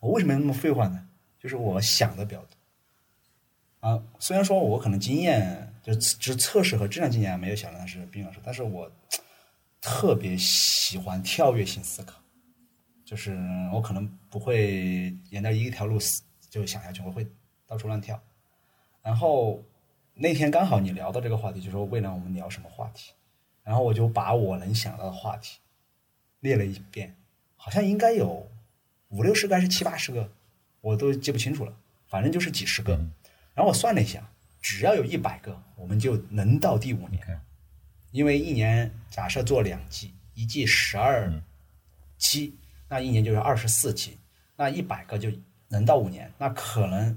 [0.00, 1.06] 我为什么那么废话呢？
[1.40, 4.02] 就是我想的比较多啊。
[4.20, 8.88] 虽然说我可能经验就只测试和质量经验没有小梁老师、冰老师，但是我
[9.80, 12.20] 特别喜欢跳跃性思考。
[13.02, 13.36] 就是
[13.72, 17.26] 我可能不会沿着一条路死就想下去，我会
[17.66, 18.22] 到处乱跳。
[19.02, 19.60] 然后
[20.14, 23.12] 那天刚好你聊到这个话题，就说未来我们聊什么话题，
[23.64, 25.58] 然后我就把我能想到的话题
[26.38, 27.16] 列了一遍，
[27.56, 28.48] 好像应该有
[29.08, 30.30] 五六十个还是七八十个，
[30.80, 31.72] 我都记不清楚了，
[32.06, 32.92] 反正就是几十个。
[33.54, 34.26] 然后我算了一下，
[34.60, 37.40] 只要有一百个，我们就能到第五年。
[38.12, 41.32] 因为一年假设做两季，一季十二
[42.18, 42.54] 期，
[42.88, 44.18] 那一年就是二十四期，
[44.56, 45.30] 那一百个就
[45.68, 47.16] 能到五年，那可能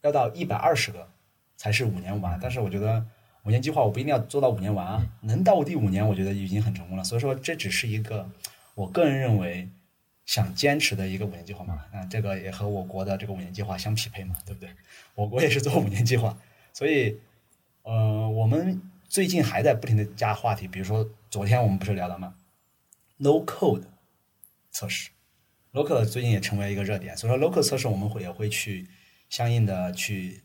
[0.00, 1.10] 要到一百二十个
[1.56, 2.38] 才是五年完。
[2.40, 3.04] 但是我觉得
[3.42, 7.04] 五年计划我不一定要做到五年完啊，能到第五年，我觉得已经很成功了。
[7.04, 8.26] 所以说这只是一个
[8.74, 9.68] 我个人认为
[10.26, 11.84] 想坚持的一个五年计划嘛。
[11.92, 14.70] 那这个也和我国的这个五年计划相匹配嘛，对不对？
[15.14, 16.38] 我国也是做五年计划，
[16.72, 17.18] 所以
[17.82, 22.34] 呃，我们最近还在不停的加话题，比如说昨天我们不是聊了吗
[23.18, 23.84] ？No code
[24.70, 25.10] 测试
[25.72, 28.88] code 最近也成为一个热点，所以说 code 测试我们会也会去
[29.28, 30.42] 相应的去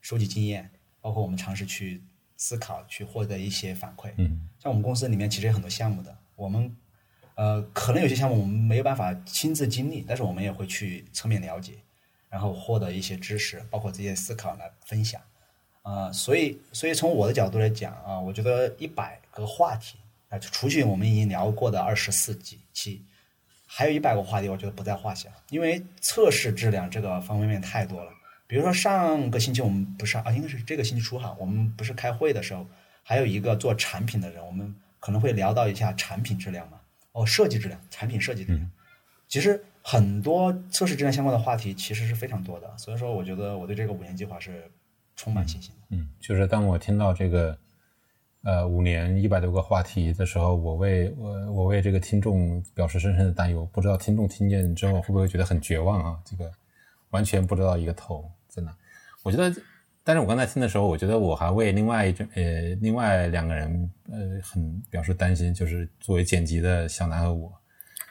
[0.00, 2.02] 收集经验，包括我们尝试去
[2.36, 4.12] 思考，去获得一些反馈。
[4.16, 6.74] 嗯像我们公司里面其实有很多项目的，我们
[7.34, 11.72] 呃可能有些项目我们没有办法亲自经历，但是我们也会去侧面了解，
[12.28, 15.20] 然后获得一些知识，包括这些思考来分享。
[15.82, 19.98] 啊、所以所以从我的角度来讲啊、我觉得一百个话题
[20.30, 23.02] 啊、除去我们已经聊过的二十四几期，
[23.66, 28.10] 还有一百个话题，我觉得不在话下，因为测试质量这个方方面面太多了。
[28.46, 32.66] 比如说上个星期我们不是啊，应该是这个星期初哈，我们不是开会的时候，
[33.02, 36.80] 还有一个做产品的人，我们可能会聊到一下产品质量嘛，
[37.14, 38.70] 哦，设计质量，产品设计质量。
[39.26, 44.70] 其实很多测试质量相关的话题其实是非常多的，所以说我觉得我对这个五年计划是
[45.16, 45.96] 充满信心的。
[45.96, 47.58] 嗯，就是当我听到这个
[48.42, 56.20] 呃五年一百多个话题的时候，我为我我为这个听众表示深深的担忧，不知道听众听见之后会不会觉得很绝望啊？
[56.24, 56.52] 这个
[57.10, 58.76] 完全不知道一个头在哪。
[59.22, 59.50] 我觉得，
[60.06, 62.42] 但是我刚才听的时候，我觉得我还为另外一种呃
[62.82, 67.50] 另外两个人呃很表示担心，就是作为剪辑的小南和我，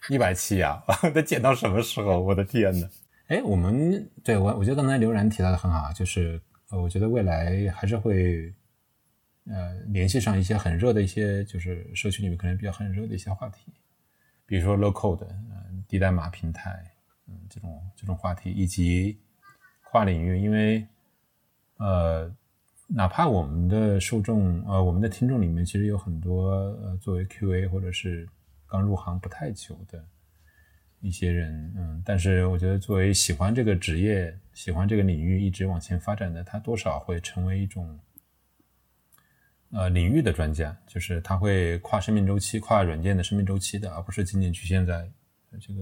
[0.10, 2.20] 一百七啊， 得剪到什么时候？
[2.20, 2.90] 我的天呐！
[3.28, 8.52] 哎，我们对我我觉得刚才刘然提到的很好啊，就是呃，我觉得未来还是会
[9.46, 13.72] 呃联系上一些很热的一些，就是社区里面可能比较很热的一些话题，
[14.48, 16.84] 比如说 low code，嗯、低代码平台，
[17.28, 19.20] 嗯，这种这种话题，以及
[19.92, 20.86] 跨领域，因为
[21.84, 22.34] 呃，
[22.88, 28.26] 哪怕我们的受众呃，我们的听众里面其实有很多呃，作为 QA 或者是
[28.66, 30.02] 刚入行不太久的
[31.02, 38.00] 一些人，嗯，但是我觉得作为喜欢这个职业、喜欢这个领域一直往前发展的，他多少会成为一种
[39.72, 45.12] 呃领域的专家，就是他会跨生命周期、跨软件的生命周期的，而不是仅仅局限在
[45.60, 45.82] 这个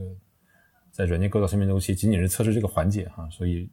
[0.91, 3.29] 在软件构造生命周期仅仅是测试这个环节哈。
[3.29, 3.69] 所以，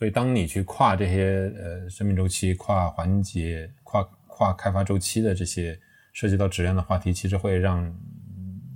[0.00, 5.78] 所以当你去跨这些呃生命周期、跨环节、跨跨开发周期的这些
[6.14, 7.94] 涉及到质量的话题，其实会让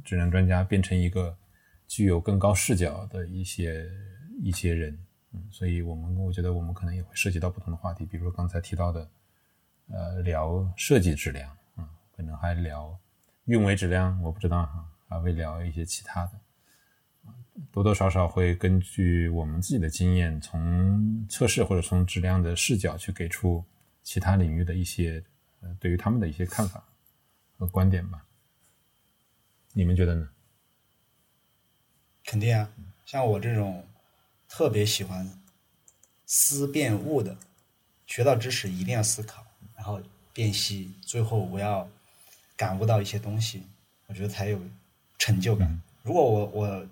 [0.05, 1.35] 质量专家变成一个
[1.89, 3.91] 具有更高视角的一些
[4.43, 4.99] 一些人。
[5.33, 9.09] 嗯，所以我们我觉得我们可能也会涉及到不同的话题，比如刚才提到的。
[9.91, 12.99] 呃，聊设计质量，嗯，可能还聊
[13.45, 16.33] 运维质量，我不知道哈，还会聊一些其他的，
[17.71, 23.65] 多多少少会根据我们自己的经验，从测试或者从质量的视角去给出
[24.03, 25.23] 其他领域的一些
[25.61, 26.85] 呃对于他们的一些看法
[27.57, 28.25] 和观点吧。
[29.73, 30.29] 你们觉得呢？
[32.25, 32.71] 肯定啊，
[33.05, 33.87] 像我这种
[34.49, 35.29] 特别喜欢
[36.27, 37.37] 思辨悟的，
[38.07, 39.45] 学到知识一定要思考，
[39.77, 40.01] 然后
[40.33, 41.89] 辨析，最后我要
[42.57, 43.63] 感悟到一些东西，
[44.07, 44.61] 我觉得才有
[45.19, 45.81] 成就感。
[46.03, 46.87] 如果我我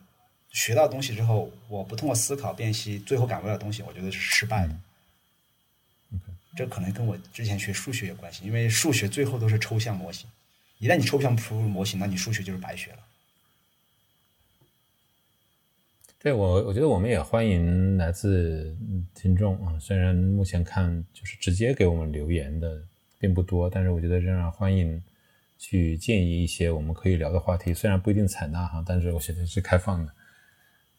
[0.52, 4.74] 学到东西之后，我不通过思考辨析，最后感悟到东西，我觉得是失败的。
[6.54, 10.28] 这可能跟我之前学数学有关系，因为数学最后都是抽象模型，
[10.78, 12.98] 一旦你抽象不出模型，那你数学就是白学了。
[16.18, 22.80] 对我，我觉得我们也欢迎来自嗯听众啊，虽然目前看就是直接给我们留言的
[23.18, 25.02] 并不多，但是我觉得仍然欢迎
[25.58, 30.12] 去建议一些我们可以聊的话题，虽然不一定采纳哈，但是我觉得是开放的。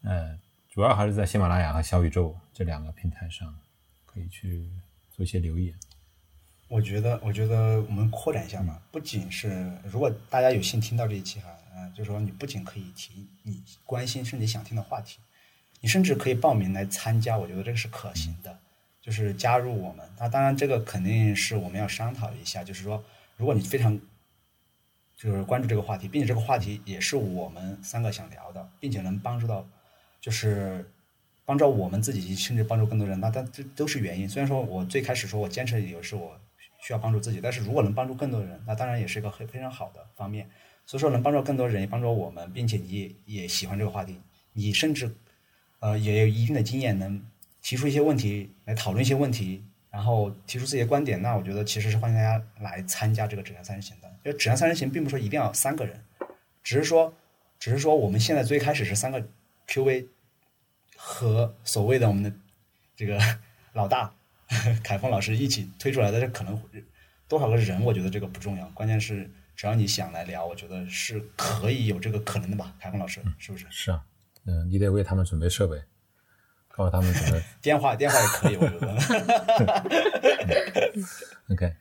[0.04, 0.38] 呃，
[0.70, 3.54] 主要还是在喜马拉雅和小宇宙这两个平台上
[4.06, 4.70] 可以去
[5.12, 5.74] 做一些留言。
[6.68, 15.20] 我觉得，我觉得我们扩展一下嘛，不仅是如果大家有幸听到这一期哈，嗯、就是说你不仅可以提你关心甚至想听的话题，
[15.82, 18.58] 你甚至可以报名来参加，我觉得这个是可行的，
[19.02, 20.10] 就是加入我们。
[20.18, 23.04] 那当然，这个肯定是我们要商讨一下，就是说，
[23.38, 24.00] 如果你非常
[25.16, 29.66] 就是关注这个话题，并且这个话题也是我们三个想聊的，并且能帮助到
[30.24, 30.90] 就是
[31.44, 34.30] 帮助我们自己，甚至帮助更多人，那但这都是原因。
[34.30, 36.40] 虽然说我最开始说我坚持的理由是我
[36.82, 40.50] 需要帮助自己，但是如果能帮助更多人，那当然也是一个很非常好的方面。
[40.86, 44.18] 所以说能帮助更多人，也帮助我们，并且你也也喜欢这个话题，
[44.54, 45.14] 你甚至
[45.80, 47.22] 呃也有一定的经验，能
[47.62, 49.62] 提出一些问题来讨论一些问题，
[49.92, 54.08] 然后提出自己的观点，那我觉得其实是欢迎大家来参加这个质量三人行的。
[54.24, 56.02] 因为质量三人行并不是说一定要三个人，
[56.64, 57.14] 只是说
[57.60, 59.26] 只是说我们现在最开始是三个
[59.68, 60.08] QV
[60.98, 62.32] 和所谓的我们的
[62.96, 63.20] 这个
[63.74, 64.14] 老大
[64.84, 66.62] 凯峰老师一起推出来的，这可能
[67.28, 69.30] 多少个人，我觉得这个不重要，关键是。
[69.56, 73.68] 只要你想来聊，我觉得是可以有这个可能的吧，凯峰老师，是不是？
[73.70, 74.04] 是啊，
[74.46, 75.80] 嗯，你得为他们准备设备，
[76.70, 78.88] 告诉他们怎么 电话，电话也可以，我觉得。
[81.50, 81.72] OK，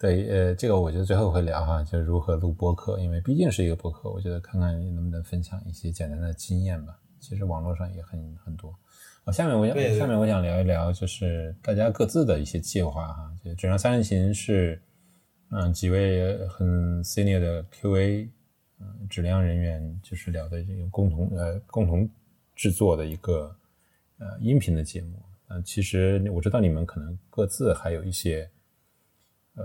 [0.00, 6.98] 对，呃，这个我觉得最后会聊哈，就是如何录播客，因为毕竟是一个播客，我觉得看看能不能分享一些简单的经验吧。
[7.26, 8.72] 其实网络上也很很多。
[9.24, 13.32] 啊，下面我想，下面我想聊一聊，就是大家各自的一些计划哈。
[13.42, 14.80] 就质量三人行是。
[15.48, 18.28] 嗯，几位很 senior 的 QA，
[18.80, 22.10] 嗯，质量人员就是聊的这个共同呃共同
[22.56, 23.56] 制作的一个
[24.18, 25.22] 呃音频的节目。
[25.46, 28.50] 嗯，其实我知道你们可能各自还有一些
[29.54, 29.62] 呃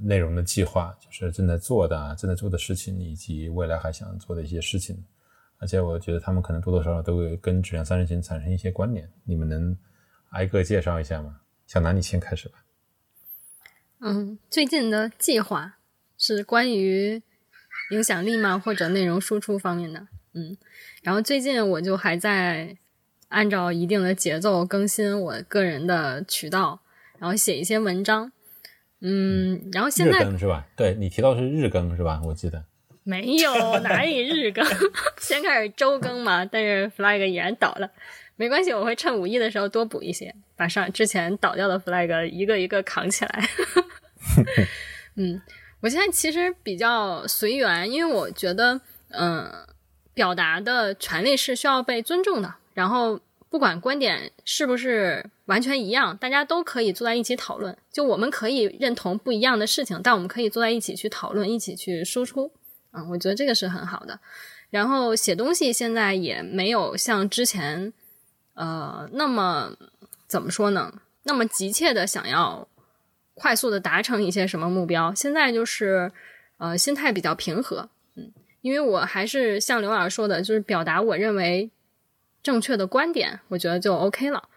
[0.00, 4.96] 内容的计划，就是正在做的、正在做的事情，以及未来还想做的一些事情。
[5.58, 9.10] 而且我觉得他们可能多多少少都会跟质量三人行产生一些关联。
[9.24, 9.76] 你们能
[10.30, 11.40] 挨个介绍一下吗？
[11.66, 12.64] 小南，你先开始吧。
[14.00, 15.78] 嗯，最近的计划
[16.18, 17.22] 是关于
[17.90, 18.58] 影响力吗？
[18.58, 20.06] 或者内容输出方面的？
[20.34, 20.56] 嗯，
[21.02, 22.76] 然后最近我就还在
[23.28, 26.80] 按照一定的节奏更新我个人的渠道，
[27.18, 28.30] 然后写一些文章。
[29.00, 30.66] 嗯，然后现在日更是吧？
[30.76, 32.20] 对你提到是日更是吧？
[32.24, 32.64] 我记得
[33.08, 34.66] 没有哪里日更，
[35.20, 37.88] 先开始周更嘛，但是 flag 已然倒了。
[38.34, 43.48] 没关系，我会趁五一的时候多补一些，把上之前倒掉的 flag 一个一个扛起来。
[45.14, 45.40] 嗯，
[45.80, 48.80] 我现在其实比较随缘，因为我觉得，
[49.10, 49.48] 嗯，
[50.12, 52.56] 表达的权利是需要被尊重的。
[52.74, 57.78] 然后，不管观点是不是完全一样，大家都可以坐在一起讨论。
[57.92, 62.50] 就我们可以认同不一样的事情，但我们可以坐在一起去讨论，一起去输出。
[62.96, 64.18] 嗯，我觉得这个是很好的。
[64.70, 67.92] 然后写东西现在也没有像之前。
[68.58, 69.76] 呃，那么
[70.26, 70.90] 怎么说呢？
[71.24, 72.66] 那么急切的想要
[73.34, 75.12] 快速的达成一些什么目标？
[75.14, 76.10] 现在就是
[76.56, 78.32] 呃，心态比较平和，嗯，
[78.62, 81.70] 因为我还是像刘老师说的，就是表达我认为
[82.42, 84.48] 正确的观点，我觉得就 OK 了。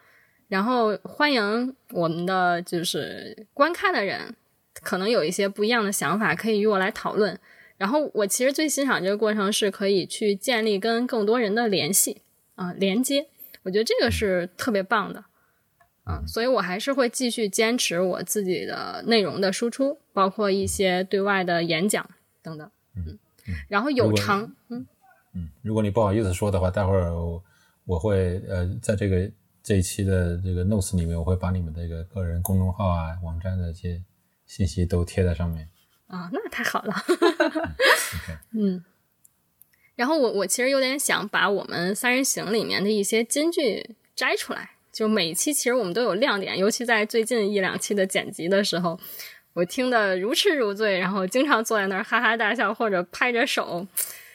[0.48, 4.34] 然后欢迎我们的就是观看的人，
[4.82, 7.38] 可能有一些不一样的想法，可以与我来讨论。
[7.80, 12.20] 然后我其实最欣赏这个过程，是可以去建立跟更多人的联系
[12.54, 13.28] 啊，连接。
[13.62, 15.24] 我觉得这个是特别棒的，
[16.04, 22.06] 嗯，所以我还是会继续坚持我自己的内容的输出，包括一些对外的演讲
[22.42, 23.18] 等等，嗯，
[23.66, 24.86] 然后有偿，嗯
[25.32, 27.10] 嗯，如果你不好意思说的话，待会儿
[27.86, 29.30] 我会呃，在这个
[29.62, 34.02] 这一期的这个 notes 里面，我会把你们这个个人公众号啊、网站的一些
[34.44, 35.66] 信息都贴在上面。
[36.10, 36.94] 啊，那太好了，
[38.52, 38.84] 嗯。
[39.96, 48.98] 然后我我其实有点想把我们三人行里面的一些金句摘出来，就每一期其实我们都有亮点，尤其在最近一两期的剪辑的时候，
[49.52, 53.86] 我听得如痴如醉，然后经常坐在那儿哈哈大笑或者拍着手，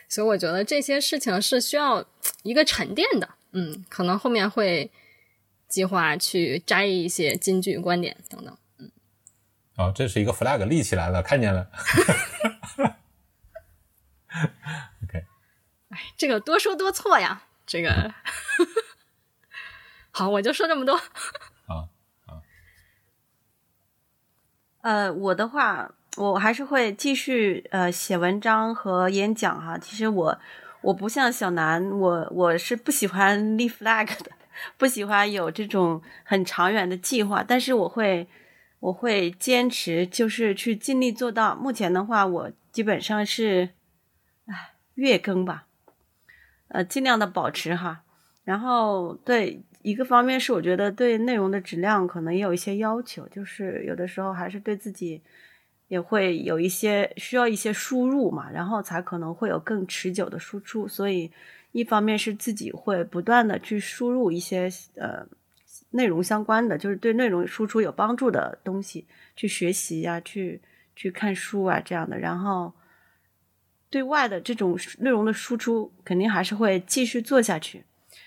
[0.07, 2.05] 所以我觉得这些事情是需要
[2.43, 4.87] 一个沉淀的，嗯，可能后面会
[5.67, 8.57] 计划去摘一些金句观点等等，嗯，
[9.77, 11.69] 哦，这是一个 flag 立起来了，看见了。
[15.03, 15.25] OK，
[15.89, 18.13] 哎这个多说多错呀，这个
[20.11, 20.95] 好，我就说这么多。
[20.95, 21.89] 啊
[22.25, 22.41] 啊。
[24.81, 29.77] 呃，我的话，我还是会继续呃写文章和演讲哈。
[29.77, 30.39] 其实我
[30.81, 34.31] 我不像小南，我我是不喜欢立 flag 的，
[34.77, 37.43] 不喜欢有这种很长远的计划。
[37.45, 38.29] 但是我会
[38.85, 41.55] 我会坚持，就是去尽力做到。
[41.55, 43.69] 目前的话，我基本上是
[44.45, 45.65] 唉月更吧。
[46.67, 48.03] 呃，尽量的保持哈，
[48.43, 55.19] 然后对一个方面是我觉得对内容的质量可能也有一些要求，就是有的时候还是对自己
[55.87, 60.87] 也会有一些需要一些输入嘛，然后才可能会有更持久的输出。
[60.87, 61.31] 所以
[61.71, 65.25] 一方面是自己会不断的去输入一些呃
[65.95, 70.61] 内容相关的，就是对内容输出有帮助的东西去学习呀，去
[70.95, 72.73] 去看书啊这样的，然后。
[73.87, 77.85] 对外的这种内容的输出，肯定还是会继续做下去。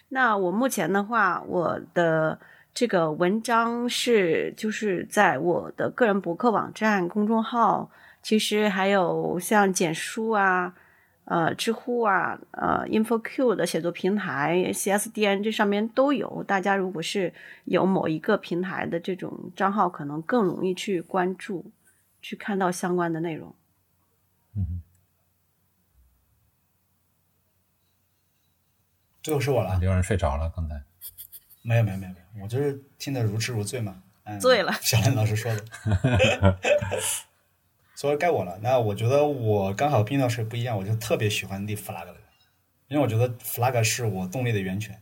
[0.09, 2.41] 那我目前的话，我的
[2.73, 7.91] 这个文章是就是在我的个人博客网站、公众号，
[8.23, 10.75] 其实还有像简书啊。
[11.31, 16.43] 呃，知乎啊，呃，InfoQ 的写作平台，CSDN 这上面都有。
[16.45, 21.70] 大家如果是有某一个平台的这种账号，可能更容易去关注，
[22.22, 23.55] 去看到相关的内容。
[24.57, 24.81] 嗯，
[29.22, 30.83] 最后是我了，有人睡着了，刚才
[31.61, 34.72] 没有没有没有没有，我就是听得如痴如醉嘛，嗯、醉了。
[34.81, 36.59] 小林老师说的。
[37.99, 38.57] 所以该我了。
[38.62, 42.22] 那我觉得我刚好冰老师不一样，我就特别喜欢立 flag 的人，
[42.86, 44.96] 因为我觉得 flag 是我动力的源泉。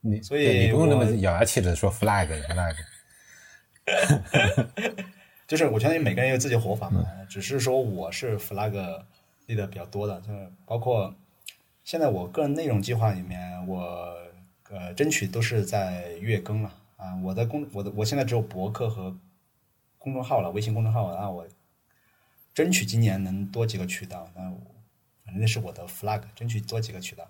[0.00, 2.74] 你所以你不用那么咬牙切齿的说 flag flag。
[5.46, 9.02] 就是我相信每个人有自己的活法嘛，只是说我是 flag
[9.44, 11.14] 立的比较多的，就是包括
[11.84, 14.16] 现在我个人内容计划里面，我
[14.70, 17.14] 呃争取都是在月更了啊。
[17.22, 19.14] 我的公我的我现在只有博客和
[19.98, 21.46] 公众号了，微信公众号，然后我
[22.54, 24.60] 争取今年能多几个渠道，那我
[25.24, 27.28] 反正那是我的 flag，争取多几个渠道。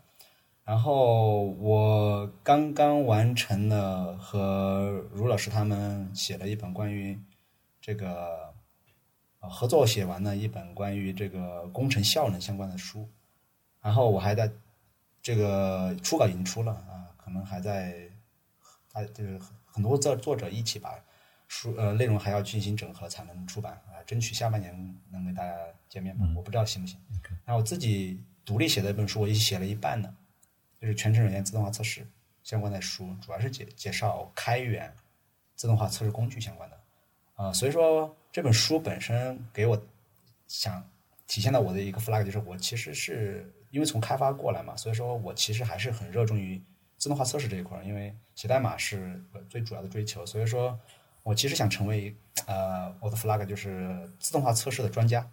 [0.65, 7.19] 然后我刚刚完成了和卢老师他们写了一本关于
[7.81, 8.55] 这个
[9.41, 13.09] 合作写完了一本关于这个工程效能相关的书，
[13.81, 14.51] 然后我还在
[15.21, 18.09] 这个初稿已经出了啊，可能还在
[18.93, 20.95] 啊就是很很多作作者一起把
[21.53, 24.73] 书呃内容还要进行整合才能出版啊，争取下半年
[25.11, 25.55] 能给大家
[25.87, 26.99] 见面吧，我不知道行不行。
[27.45, 30.15] 然后我自己独立写的一本书，我已经写了一半了。
[30.81, 32.05] 就是全程软件自动化测试
[32.43, 34.91] 相关的书，主要是介介绍开源
[35.55, 36.81] 自动化测试工具相关的，
[37.35, 39.81] 啊、所以说这本书本身给我
[40.49, 40.83] 想
[41.27, 46.61] 体现到我的一个 flag 就是我其实是因为从开发过来嘛，所以说我其实还是很热衷于
[46.97, 50.77] 自动化测试这一块儿，因为写代码是我最主要的追求，所以说
[51.23, 52.15] 我其实想成为
[52.47, 55.29] 呃我的 flag 就是自动化测试的专家，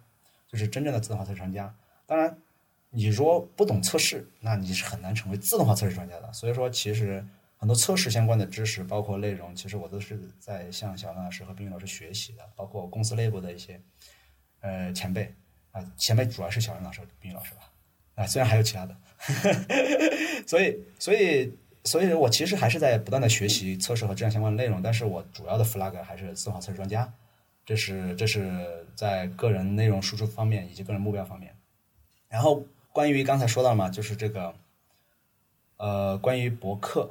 [0.48, 1.74] 就是真正的自动化测试专家，
[2.06, 2.36] 当然。
[2.92, 6.32] 你如果不懂测试，那你是很难成为自动化测试专家的。
[6.32, 7.24] 所以说，其实
[7.56, 13.80] 很多测试相关的知识，包括内容，其实我都是在向小兰老师和冰雨老师学习的，包括公司内部的一些
[14.58, 15.32] 呃前辈
[15.70, 17.70] 啊、前辈主要是小兰老师、冰雨老师吧，
[18.16, 18.96] 啊、虽然还有其他的，
[20.44, 27.12] 所以，所以，所以我其实还是在不断的学习测试和质量相关的内容，但是我主要的 flag 还是自动化测试专家，
[27.64, 31.54] 这是这是在个人内容输出方面以及个人目标方面，
[32.28, 32.62] 然后。
[32.92, 34.52] 关于刚才说到嘛，就是这个，
[35.76, 37.08] 呃，关于博客，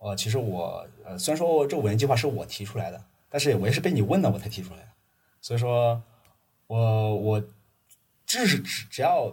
[0.00, 3.00] 呃，其实我呃，虽然说这个五年计划是我提出来的，
[3.30, 4.88] 但是我也是被你问了我才提出来的，
[5.40, 6.02] 所以说，
[6.66, 7.44] 我我
[8.26, 9.32] 只是只只要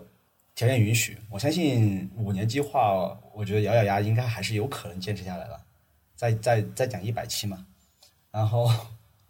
[0.60, 5.58] 条件允许，我相信五年计划，我觉得咬咬牙应该还是有可能坚持下来的，
[6.18, 7.66] 再再再讲一百期嘛，
[8.30, 8.70] 然后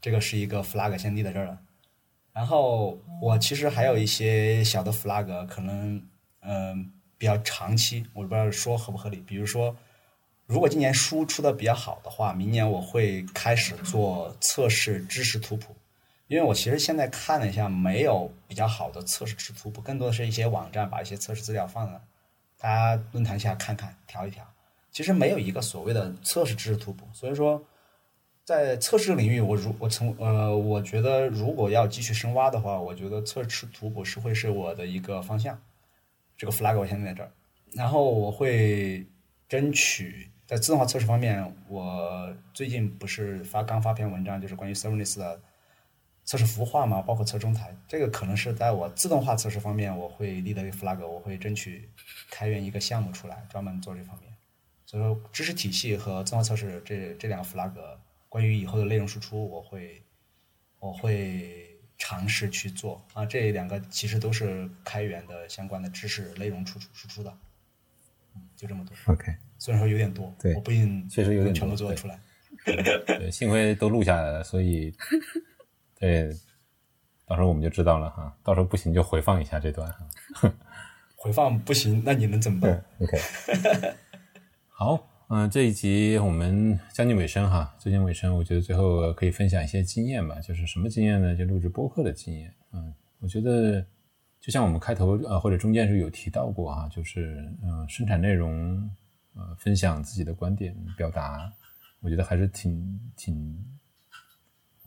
[0.02, 1.60] 这个是一个 flag 先立在这儿了，
[2.34, 6.04] 然后我其实还有一些小的 flag 可能。
[6.42, 9.18] 嗯，比较长期，我不知道说合不合理。
[9.18, 9.76] 比如说，
[10.46, 15.76] 如果今年书出的比较好的话，明年我会开始做测试知识图谱，
[16.30, 22.00] 因为我其实现在看了一下，没有比较好的测试知识图谱，更多的是一些网站把一些测试资料放了，
[22.60, 24.48] 大家论坛下看看，调一调。
[24.92, 27.60] 其实没有一个所谓的测试知识图谱，所以说，
[28.46, 35.60] 在测试领域，我如我从呃，我觉得如果要继续深挖的话，我觉得测试图谱是会是我的一个方向。
[36.38, 37.32] 这个 flag 我现在在这儿，
[37.74, 39.04] 然后我会
[39.48, 45.40] 争取在自动化测试方面，我最近不是发刚发篇文章，就是关于 serverless 的
[46.30, 51.90] 测试服务化嘛，包括测中台，这个可能是在我自动化测试方面我会立的一个 flag，我会争取
[52.30, 54.32] 开源一个项目出来，专门做这方面。
[54.86, 57.74] 所以说，知识体系和自动化测试这这两个 flag，
[58.30, 60.04] 关于以后的内容输出，我会
[60.78, 61.66] 我会。
[62.02, 67.38] 尝试去做啊，这两个其实都是开源的相关的知识内容输出输出的，
[68.34, 69.14] 嗯，就这么多。
[69.14, 72.18] OK，虽然说有点多，对我不一定确实有点多全部做得出来。
[72.64, 74.96] 对，幸亏都录下来了，所以
[76.00, 76.30] 对，
[77.26, 78.36] 到时候我们就知道了哈。
[78.44, 79.92] 到时候不行就回放一下这段
[80.34, 80.54] 哈。
[81.16, 83.18] 回放不行，那你能怎么办？OK，
[84.70, 85.06] 好。
[85.32, 90.40] 嗯、呃，这一集我们将近尾声哈，接近尾声，我觉得最后可以分享一些经验吧。
[90.40, 91.36] 就是什么经验呢？
[91.36, 92.52] 就录制播客的经验。
[92.74, 93.80] 嗯，我觉得
[94.40, 98.90] 就像我们开头呃或者中间时候有提到过哈，就是嗯、呃、生产内容
[99.36, 101.48] 呃分享自己的观点表达，
[102.00, 103.56] 我觉得还是挺挺，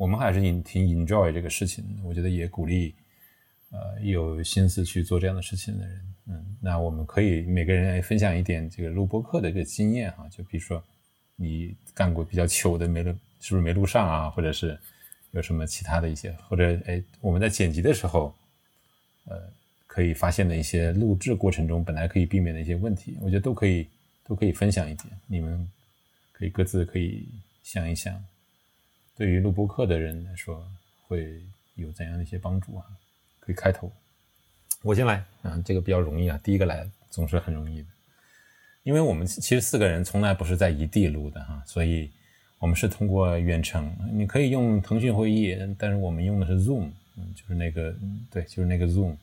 [0.02, 1.84] 我们还是挺挺 enjoy 这个事情。
[2.02, 2.92] 我觉得也鼓励
[3.70, 6.00] 呃有心思去做这样的事情的人。
[6.26, 10.82] 嗯，那我们可以每个人来分享一点这个录播课的一个经验哈，就比如说
[11.36, 14.28] 你干过比较糗的没录，是不是没录上啊？
[14.28, 14.76] 或者是
[15.30, 18.34] 有什么其他的一些，或者哎我们在剪辑的时候，
[19.26, 19.40] 呃
[19.86, 23.86] 可以发现的一些录制过程中本来可以避免的一些问题，我觉得都可以
[24.24, 25.64] 都可以分享一点，你们
[26.32, 27.28] 可以各自可以
[27.62, 28.20] 想一想，
[29.16, 30.66] 对于录播课的人来说
[31.06, 31.40] 会
[31.74, 32.84] 有怎样的一些帮助啊？
[33.40, 33.92] 可以开头。
[34.82, 37.88] 我先来，嗯，这个比较容易啊，第一个来总是很容易的，
[38.82, 42.10] 因为我们其实四个人从来不是在一地录的哈，所以
[42.58, 47.94] 我们是通过远程，你可以用腾讯会议，但是我们用的是 Zoom，嗯，就是那个，
[48.30, 49.16] 对，就是那个 Zoom，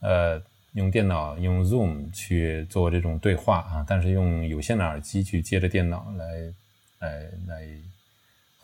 [0.00, 0.40] 呃，
[0.74, 6.54] 用电脑用 Zoom 去做这种对话啊，但是用有线的耳机去接着电脑来，
[6.98, 7.68] 来来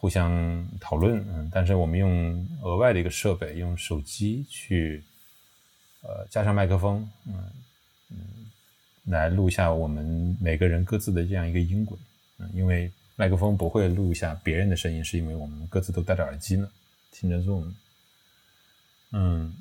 [0.01, 5.03] 互相讨论，嗯，但是我们用额外的一个设备，用手机去。
[6.01, 7.35] 呃，加上麦克风，嗯
[8.09, 8.17] 嗯，
[9.07, 11.99] 来录下我们每个人各自的这样一个音轨，
[12.39, 16.71] 嗯，因为麦克风不会录下别人的声音，是因为我们各自都戴着耳机呢，
[17.11, 17.67] 听着做
[19.11, 19.53] 嗯，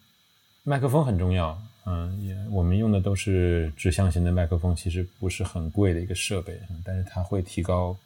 [0.61, 7.97] 麦克风很重要，嗯，也我们用的都是指向型的麦克风，其实不是很贵的一个设备，但是它会提高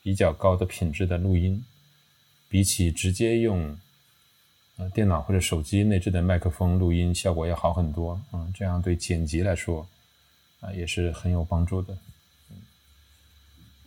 [0.00, 1.62] 比较高的品质的录音，
[2.50, 3.78] 比起直接用。
[4.94, 9.86] 电脑或者手机内置的麦克风录音效果要好很多，嗯，这样对剪辑来说
[10.60, 11.94] 啊也是很有帮助的。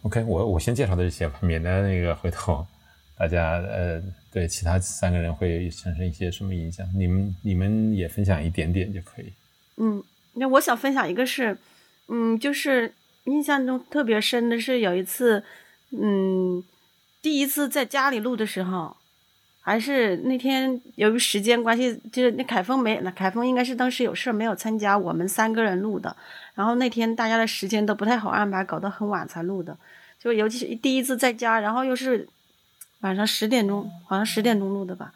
[0.03, 2.63] OK，我我先介绍的这些吧，免得那个回头
[3.17, 3.99] 大家呃
[4.31, 6.87] 对其他三个人会产生一些什么影响。
[6.95, 9.33] 你们你们也分享一点点就可以。
[9.77, 10.03] 嗯，
[10.33, 11.57] 那我想分享一个是，
[12.07, 12.93] 嗯，就是
[13.23, 15.43] 印象中特别深的是有一次，
[15.89, 16.63] 嗯，
[17.23, 18.95] 第一次在家里录的时候。
[19.65, 26.13] 还是那天由于时间关系，就是那凯峰没，那凯峰应该是当时有事没有参加，我们三个人录的。
[26.53, 29.77] 然后那天大家的时间都不太好安排，搞得很晚才录的。
[30.19, 32.27] 就尤其是第一次在家，然后又是
[32.99, 35.13] 晚上十点钟，好像十点钟录的吧。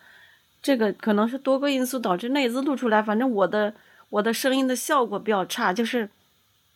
[0.63, 3.73] 这个可能是多个因素导致那一次录出来，反正我的
[4.09, 6.09] 我的声音的效果比较差，就是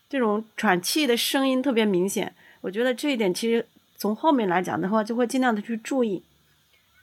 [0.10, 2.36] 这种喘气的声音特别明显。
[2.60, 3.66] 我觉得这一点其实
[4.02, 6.24] 从后面来讲的话，就会尽量的去注意。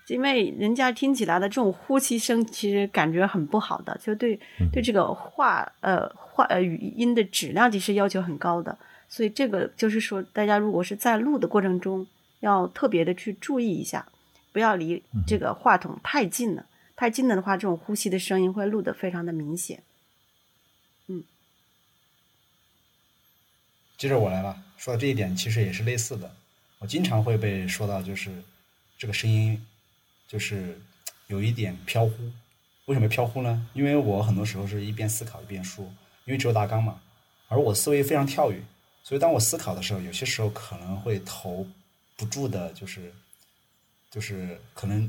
[0.09, 4.37] 因为人家听起来的这种呼吸声，其实感觉很不好的，就对
[4.73, 8.77] 对这个话呃话呃语音的质量其实要求很高的，
[9.09, 12.05] 所以这个就是说，大家如果是在录的过程中，
[12.41, 14.05] 要特别的去注意一下，
[14.51, 19.85] 不要离这个话筒太近了，太近了的话，这种呼吸的声音会录得非常的明显。
[21.07, 21.23] 嗯，
[23.97, 26.35] 接着我来吧，说到这一点其实也是类似的，
[26.79, 28.31] 我经常会被说到，就是
[28.97, 29.65] 这个声音。
[30.29, 30.79] 就是
[31.29, 32.13] 有一点飘忽，
[32.85, 33.67] 为什么飘忽呢？
[33.73, 35.83] 因为我很多时候是一边思考一边说，
[36.27, 37.01] 因为只有大纲嘛，
[37.49, 38.63] 而我思维非常跳跃，
[39.03, 41.67] 所以当我思考的时候，有些时候可能会头
[42.15, 43.11] 不住的，就是
[44.11, 45.09] 就是可能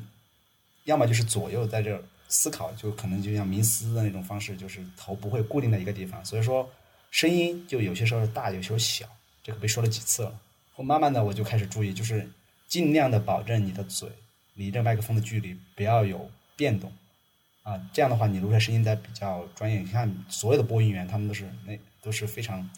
[0.86, 6.72] 要么就是左右在这思考，就可能就像冥思的那种方式，就是头不会固定在一个地方，所以说
[7.12, 9.06] 声音就有些时候大，有些时候小，
[9.44, 10.40] 这个被说了几次了。
[10.80, 12.26] 后慢慢的我就开始注意，就是
[12.66, 14.10] 尽量的保证你的嘴。
[14.54, 16.90] 离这麦克风的距离不要有变动，
[17.64, 19.80] 啊，这样的话你录出来声音在比较专业。
[19.80, 22.70] 你看所有的播音员，他们都是那都是非常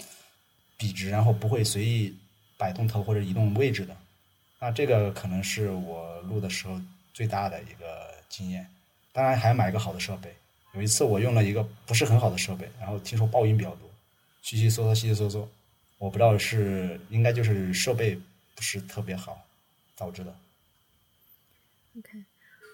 [0.77, 2.15] 笔直，然后不会随意
[2.57, 3.95] 摆动头或者移动位置的。
[4.59, 6.81] 那这个可能是我录的时候
[7.13, 8.65] 最大的一个经验。
[9.13, 10.33] 当然还要买一个好的设备。
[10.73, 13.87] 有一次我用了一个不是很好的设备，然后听说爆音比较多，
[14.41, 15.45] 稀稀嗦嗦，稀稀嗦嗦，
[16.01, 18.19] 我不知道是应该就是设备
[18.55, 19.37] 不是特别好
[19.95, 20.35] 导致的。
[21.95, 22.25] OK，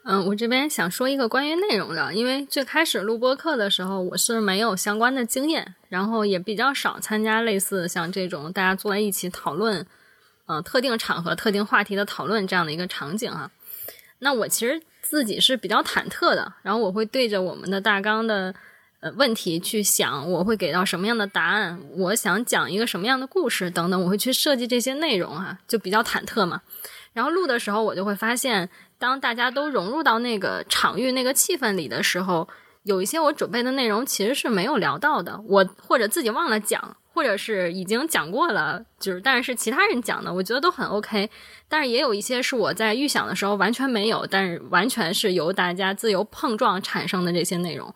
[0.06, 9.86] 嗯，我这边想说一个关于内容的，因为最开始录播课的时候，我是没有相关的经验，然后也比较少参加类似像这种大家坐在一起讨论，
[10.46, 13.52] 呃，特定场合、特定话题的讨论这样的一个场景啊。
[14.20, 18.56] 那我其实自己是比较忐忑的，然后我会对着我们的大纲的
[19.16, 26.62] 问题去想，我会给到什么样的答案，我想讲一个什么样的故事等等，我会去设计这些内容啊，就比较忐忑嘛。
[27.14, 28.70] 然后录的时候，我就会发现。
[29.00, 32.50] 当大家都融入到那个场域、那个气氛里的时候，
[32.82, 41.30] 有一些我准备的内容其实是没有聊到的，我或者自己忘了讲，或者是已经讲过了，就是但是其他人讲的，我觉得都很 OK。
[41.70, 47.94] 但是也有一些是我在预想的时候完全没有，但是完全是由大家自由碰撞产生的这些内容。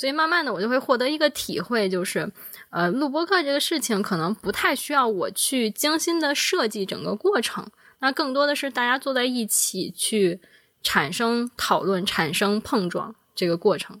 [0.00, 2.32] 所以慢慢的，我就会获得一个体会，就是
[2.70, 7.68] 呃，录播课这个事情可能不太需要我去精心的设计整个过程。
[7.98, 10.40] 那更多的是大家坐在一起去
[10.82, 14.00] 产生讨论、产生碰撞这个过程。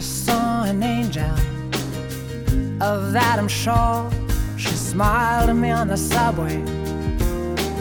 [0.00, 1.30] I saw an angel.
[2.80, 4.10] Of that I'm sure.
[4.56, 6.56] She smiled at me on the subway.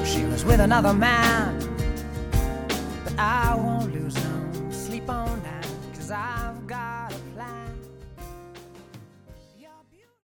[0.04, 1.58] She was with another man.
[3.06, 3.89] But I won't